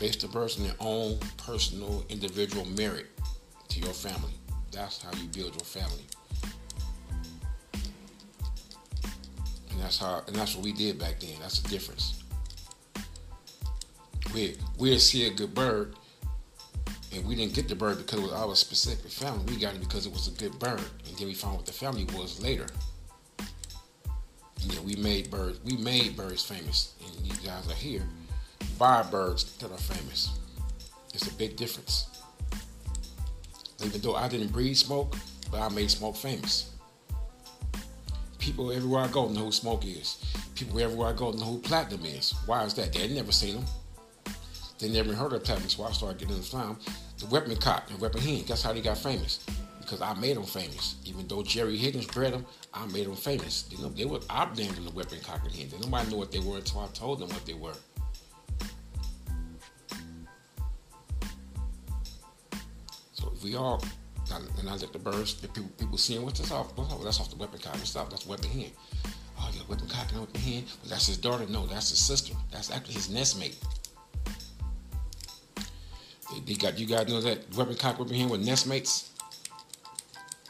based 0.00 0.24
on 0.24 0.32
their 0.32 0.74
own 0.80 1.18
personal 1.36 2.02
individual 2.08 2.64
merit 2.64 3.06
to 3.68 3.80
your 3.80 3.92
family. 3.92 4.32
That's 4.72 5.02
how 5.02 5.12
you 5.12 5.28
build 5.28 5.52
your 5.52 5.64
family. 5.64 6.04
And 9.70 9.80
that's 9.80 9.98
how 9.98 10.24
and 10.26 10.34
that's 10.34 10.56
what 10.56 10.64
we 10.64 10.72
did 10.72 10.98
back 10.98 11.20
then. 11.20 11.34
That's 11.40 11.60
the 11.60 11.68
difference. 11.68 12.24
We 14.34 14.56
we'd 14.78 14.98
see 15.00 15.26
a 15.26 15.30
good 15.30 15.54
bird 15.54 15.94
and 17.12 17.26
we 17.26 17.34
didn't 17.34 17.52
get 17.52 17.68
the 17.68 17.74
bird 17.74 17.98
because 17.98 18.20
it 18.20 18.22
was 18.22 18.32
our 18.32 18.56
specific 18.56 19.10
family. 19.10 19.44
We 19.52 19.60
got 19.60 19.74
it 19.74 19.80
because 19.80 20.06
it 20.06 20.12
was 20.12 20.28
a 20.28 20.32
good 20.32 20.58
bird. 20.58 20.80
And 21.06 21.16
then 21.18 21.26
we 21.26 21.34
found 21.34 21.56
what 21.56 21.66
the 21.66 21.72
family 21.72 22.04
was 22.16 22.42
later. 22.42 22.66
And 24.62 24.70
then 24.70 24.82
we 24.82 24.96
made 24.96 25.30
birds 25.30 25.60
we 25.62 25.76
made 25.76 26.16
birds 26.16 26.42
famous. 26.42 26.94
And 27.04 27.26
these 27.26 27.38
guys 27.40 27.68
are 27.68 27.74
here 27.74 28.06
Firebirds 28.80 29.58
that 29.58 29.70
are 29.70 29.76
famous. 29.76 30.38
It's 31.12 31.26
a 31.28 31.34
big 31.34 31.54
difference. 31.54 32.06
Even 33.84 34.00
though 34.00 34.14
I 34.14 34.26
didn't 34.26 34.52
breed 34.52 34.72
smoke, 34.72 35.16
but 35.50 35.60
I 35.60 35.68
made 35.68 35.90
smoke 35.90 36.16
famous. 36.16 36.72
People 38.38 38.72
everywhere 38.72 39.02
I 39.02 39.08
go 39.08 39.28
know 39.28 39.44
who 39.44 39.52
smoke 39.52 39.84
is. 39.84 40.24
People 40.54 40.80
everywhere 40.80 41.08
I 41.08 41.12
go 41.12 41.30
know 41.32 41.44
who 41.44 41.58
platinum 41.58 42.06
is. 42.06 42.32
Why 42.46 42.64
is 42.64 42.72
that? 42.72 42.94
They 42.94 43.06
never 43.08 43.32
seen 43.32 43.56
them. 43.56 43.64
They 44.78 44.88
never 44.88 45.12
heard 45.12 45.34
of 45.34 45.44
platinum, 45.44 45.68
so 45.68 45.84
I 45.84 45.92
started 45.92 46.18
getting 46.18 46.36
them 46.36 46.42
found. 46.42 46.78
The 47.18 47.26
weapon 47.26 47.54
cock 47.56 47.90
and 47.90 48.00
weapon 48.00 48.22
hen, 48.22 48.44
that's 48.48 48.62
how 48.62 48.72
they 48.72 48.80
got 48.80 48.96
famous. 48.96 49.44
Because 49.78 50.00
I 50.00 50.14
made 50.14 50.38
them 50.38 50.44
famous. 50.44 50.96
Even 51.04 51.28
though 51.28 51.42
Jerry 51.42 51.76
Higgins 51.76 52.06
bred 52.06 52.32
them, 52.32 52.46
I 52.72 52.86
made 52.86 53.04
them 53.04 53.16
famous. 53.16 53.68
You 53.70 53.76
know, 53.82 53.90
they 53.90 54.06
were 54.06 54.20
I 54.30 54.46
named 54.54 54.76
them 54.76 54.86
the 54.86 54.92
weapon 54.92 55.18
cock 55.22 55.42
and 55.44 55.52
hen. 55.52 55.68
Nobody 55.82 56.08
knew 56.08 56.16
what 56.16 56.32
they 56.32 56.38
were 56.38 56.56
until 56.56 56.80
I 56.80 56.86
told 56.94 57.18
them 57.18 57.28
what 57.28 57.44
they 57.44 57.52
were. 57.52 57.74
We 63.42 63.56
all 63.56 63.82
and 64.32 64.68
I 64.68 64.72
let 64.72 64.92
the 64.92 64.98
birds, 64.98 65.34
the 65.34 65.48
people, 65.48 65.70
people 65.78 65.98
seeing 65.98 66.22
what's 66.24 66.40
this 66.40 66.52
off? 66.52 66.72
Oh, 66.78 67.00
that's 67.02 67.20
off 67.20 67.30
the 67.30 67.36
weapon 67.36 67.58
cock 67.58 67.74
and 67.74 67.86
stuff. 67.86 68.10
That's 68.10 68.26
weapon 68.26 68.50
hen. 68.50 68.70
Oh, 69.38 69.50
yeah, 69.52 69.62
weapon 69.68 69.88
cock 69.88 70.10
and 70.12 70.20
weapon 70.20 70.40
hen. 70.40 70.64
Well, 70.82 70.90
that's 70.90 71.06
his 71.06 71.16
daughter. 71.16 71.46
No, 71.48 71.66
that's 71.66 71.90
his 71.90 71.98
sister. 71.98 72.34
That's 72.52 72.70
actually 72.70 72.94
his 72.94 73.10
nest 73.10 73.38
mate. 73.38 73.56
They, 76.46 76.54
got 76.54 76.78
you 76.78 76.86
guys 76.86 77.08
know 77.08 77.20
that 77.20 77.52
weapon 77.56 77.74
cock 77.74 77.98
weapon 77.98 78.14
here 78.14 78.28
with 78.28 78.46
Nestmates. 78.46 79.08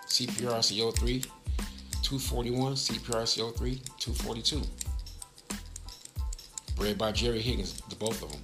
CPRCO3 0.07 1.22
241, 2.03 2.74
CPRCO3 2.74 3.98
242. 3.98 4.62
Bred 6.76 6.98
by 6.98 7.12
Jerry 7.12 7.40
Higgins, 7.40 7.81
the 7.88 7.96
both 7.96 8.22
of 8.22 8.31
them. 8.31 8.40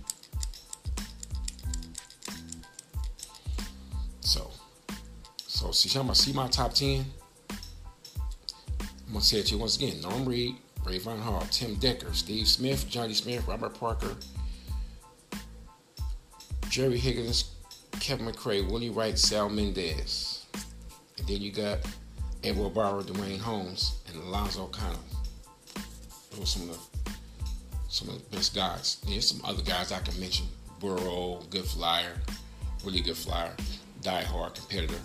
So, 4.26 4.50
so 5.46 5.70
see, 5.70 5.96
I'm 5.96 6.06
gonna 6.06 6.16
see 6.16 6.32
my 6.32 6.48
top 6.48 6.74
10. 6.74 7.04
I'm 7.48 9.12
gonna 9.12 9.20
say 9.20 9.38
it 9.38 9.46
to 9.46 9.54
you 9.54 9.60
once 9.60 9.76
again. 9.76 10.00
Norm 10.00 10.24
Reed, 10.24 10.56
Ray 10.84 10.98
Rayvon 10.98 11.20
Hall, 11.20 11.46
Tim 11.52 11.76
Decker, 11.76 12.12
Steve 12.12 12.48
Smith, 12.48 12.88
Johnny 12.88 13.14
Smith, 13.14 13.46
Robert 13.46 13.78
Parker, 13.78 14.16
Jerry 16.68 16.98
Higgins, 16.98 17.52
Kevin 18.00 18.26
McRae, 18.26 18.68
Willie 18.68 18.90
Wright, 18.90 19.16
Sal 19.16 19.48
Mendez. 19.48 20.44
And 21.18 21.28
then 21.28 21.40
you 21.40 21.52
got 21.52 21.78
Edward 22.42 22.74
Barber, 22.74 23.04
Dwayne 23.04 23.38
Holmes, 23.38 24.00
and 24.08 24.20
Alonzo 24.24 24.66
Connell. 24.66 24.98
Those 26.32 26.42
are 26.42 26.46
some 26.46 26.70
of 26.70 26.74
the 26.74 27.12
some 27.88 28.08
of 28.08 28.16
the 28.18 28.36
best 28.36 28.56
guys. 28.56 28.96
There's 29.06 29.28
some 29.28 29.40
other 29.44 29.62
guys 29.62 29.92
I 29.92 30.00
can 30.00 30.18
mention. 30.18 30.46
Burrow, 30.80 31.42
good 31.48 31.64
flyer, 31.64 32.16
really 32.84 33.02
good 33.02 33.16
flyer, 33.16 33.54
die 34.06 34.22
hard 34.22 34.54
competitor. 34.54 35.00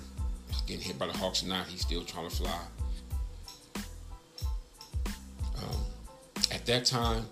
Getting 0.68 0.84
hit 0.84 1.00
by 1.00 1.08
the 1.08 1.18
Hawks 1.18 1.42
or 1.42 1.48
not, 1.48 1.66
he's 1.66 1.82
still 1.82 2.04
trying 2.04 2.30
to 2.30 2.36
fly. 2.36 2.60
Um, 5.58 5.80
at 6.52 6.68
that 6.68 6.86
time, 6.86 7.26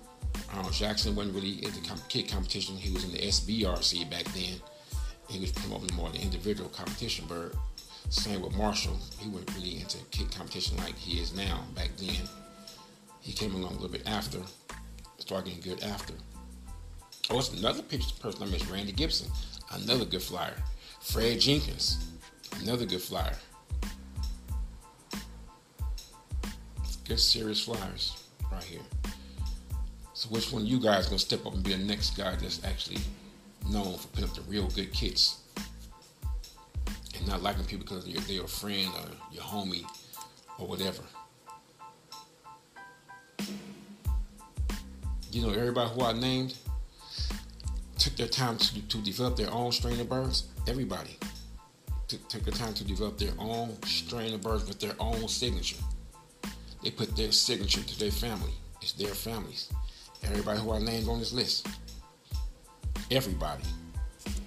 Jackson 0.72 1.16
wasn't 1.16 1.36
really 1.36 1.64
into 1.64 1.80
kick 2.08 2.30
competition. 2.30 2.76
He 2.76 2.92
was 2.92 3.04
in 3.04 3.12
the 3.12 3.20
SBRC 3.20 4.10
back 4.10 4.24
then. 4.34 4.56
He 5.30 5.40
was 5.40 5.52
promoting 5.52 5.96
more 5.96 6.08
of 6.08 6.14
the 6.14 6.22
individual 6.22 6.70
competition, 6.70 7.26
but 7.30 7.54
same 8.10 8.42
with 8.42 8.58
Marshall. 8.58 8.98
He 9.20 9.30
wasn't 9.30 9.54
really 9.56 9.80
into 9.80 10.00
kick 10.10 10.32
competition 10.32 10.76
like 10.78 10.96
he 10.96 11.20
is 11.20 11.36
now. 11.36 11.64
Back 11.76 11.92
then, 11.98 12.28
he 13.22 13.32
came 13.32 13.54
along 13.54 13.74
a 13.74 13.76
little 13.76 13.90
bit 13.90 14.08
after, 14.08 14.40
started 15.20 15.54
getting 15.54 15.62
good 15.62 15.84
after. 15.84 16.16
Oh, 17.30 17.38
it's 17.38 17.54
another 17.54 17.84
picture 17.84 18.16
person 18.20 18.42
I 18.42 18.48
missed, 18.48 18.72
Randy 18.72 18.92
Gibson, 18.92 19.30
another 19.72 20.06
good 20.06 20.24
flyer. 20.24 20.56
Fred 21.02 21.40
Jenkins, 21.40 22.06
another 22.62 22.86
good 22.86 23.02
flyer. 23.02 23.36
Good 27.08 27.20
serious 27.20 27.64
flyers 27.64 28.24
right 28.52 28.64
here. 28.64 28.82
So 30.14 30.30
which 30.30 30.52
one 30.52 30.66
you 30.66 30.80
guys 30.80 31.06
gonna 31.08 31.18
step 31.18 31.46
up 31.46 31.54
and 31.54 31.64
be 31.64 31.72
the 31.72 31.84
next 31.84 32.18
guy 32.18 32.36
that's 32.36 32.64
actually 32.64 33.00
known 33.70 33.98
for 33.98 34.08
putting 34.10 34.30
up 34.30 34.36
the 34.36 34.42
real 34.42 34.68
good 34.68 34.94
kits 34.94 35.40
and 37.18 37.28
not 37.28 37.42
liking 37.42 37.66
people 37.66 37.86
because 37.86 38.06
they're, 38.06 38.22
they're 38.22 38.36
your 38.36 38.48
friend 38.48 38.90
or 38.96 39.34
your 39.34 39.44
homie 39.44 39.84
or 40.58 40.68
whatever. 40.68 41.02
You 45.32 45.44
know, 45.44 45.50
everybody 45.50 45.90
who 45.92 46.04
I 46.04 46.14
named 46.14 46.58
took 48.10 48.18
their 48.18 48.28
time 48.28 48.58
to, 48.58 48.82
to 48.88 48.98
develop 49.00 49.36
their 49.36 49.52
own 49.52 49.72
strain 49.72 50.00
of 50.00 50.10
birds. 50.10 50.48
Everybody 50.68 51.18
took, 52.08 52.28
took 52.28 52.44
the 52.44 52.52
time 52.52 52.74
to 52.74 52.84
develop 52.84 53.18
their 53.18 53.34
own 53.38 53.82
strain 53.84 54.34
of 54.34 54.42
birds 54.42 54.68
with 54.68 54.80
their 54.80 54.96
own 55.00 55.28
signature. 55.28 55.78
They 56.84 56.92
put 56.92 57.16
their 57.16 57.32
signature 57.32 57.82
to 57.82 58.00
their 58.00 58.12
family. 58.12 58.52
It's 58.82 58.94
their 58.94 59.14
families. 59.14 59.70
Everybody 60.24 60.60
who 60.60 60.72
I 60.72 60.80
named 60.80 61.08
on 61.08 61.20
this 61.20 61.34
list, 61.34 61.68
everybody 63.12 63.64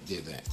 did 0.07 0.25
that. 0.25 0.49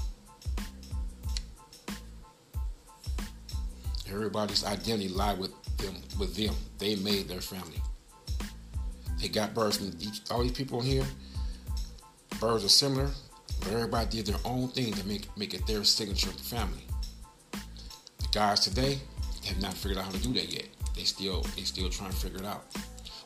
Everybody's 4.09 4.65
identity 4.65 5.09
lied 5.09 5.39
with 5.39 5.53
them. 5.79 5.97
With 6.19 6.37
them, 6.37 6.55
they 6.79 6.97
made 6.97 7.29
their 7.29 7.41
family. 7.41 7.81
They 9.21 9.29
got 9.29 9.55
birds 9.55 9.79
from 9.79 9.93
all 10.31 10.43
these 10.43 10.53
people 10.53 10.81
here. 10.81 11.05
Birds 12.41 12.65
are 12.65 12.69
similar, 12.69 13.11
but 13.61 13.73
everybody 13.73 14.09
did 14.11 14.27
their 14.27 14.41
own 14.45 14.69
thing 14.69 14.93
to 14.95 15.07
make 15.07 15.37
make 15.37 15.55
it 15.55 15.67
their 15.67 15.85
signature 15.85 16.31
family. 16.31 16.83
The 17.53 18.29
guys 18.33 18.61
today 18.61 18.99
have 19.47 19.61
not 19.61 19.75
figured 19.75 19.99
out 19.99 20.07
how 20.07 20.13
to 20.13 20.19
do 20.19 20.33
that 20.33 20.51
yet. 20.51 20.67
They 20.97 21.05
still 21.05 21.43
they 21.55 21.63
still 21.63 21.91
trying 21.91 22.11
to 22.11 22.17
figure 22.17 22.39
it 22.39 22.47
out, 22.47 22.65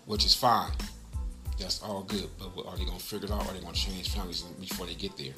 which 0.07 0.24
is 0.24 0.35
fine 0.35 0.72
that's 1.59 1.83
all 1.83 2.03
good. 2.03 2.29
But 2.38 2.66
are 2.66 2.77
they 2.77 2.85
gonna 2.85 2.98
figure 2.98 3.27
it 3.27 3.33
out? 3.33 3.46
Or 3.46 3.50
are 3.50 3.55
they 3.55 3.61
gonna 3.61 3.74
change 3.74 4.11
families 4.11 4.42
before 4.61 4.87
they 4.87 4.94
get 4.94 5.16
there? 5.16 5.35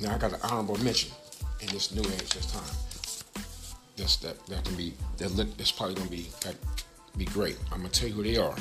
Now 0.00 0.14
I 0.14 0.18
got 0.18 0.32
an 0.32 0.40
honorable 0.42 0.76
mention 0.84 1.10
in 1.60 1.68
this 1.68 1.94
new 1.94 2.02
age 2.02 2.30
this 2.30 2.52
time. 2.52 3.42
That's 3.96 4.16
that 4.16 4.44
that 4.46 4.64
can 4.64 4.76
be 4.76 4.92
that 5.18 5.48
it's 5.58 5.72
probably 5.72 5.94
gonna 5.94 6.10
be 6.10 6.28
that 6.42 6.56
be 7.16 7.24
great. 7.24 7.56
I'm 7.72 7.78
gonna 7.78 7.88
tell 7.88 8.08
you 8.08 8.14
who 8.14 8.22
they 8.22 8.36
are 8.36 8.54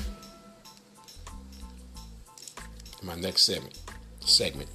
in 3.02 3.08
my 3.08 3.16
next 3.16 3.44
segment 3.44 3.78
segment. 4.22 4.70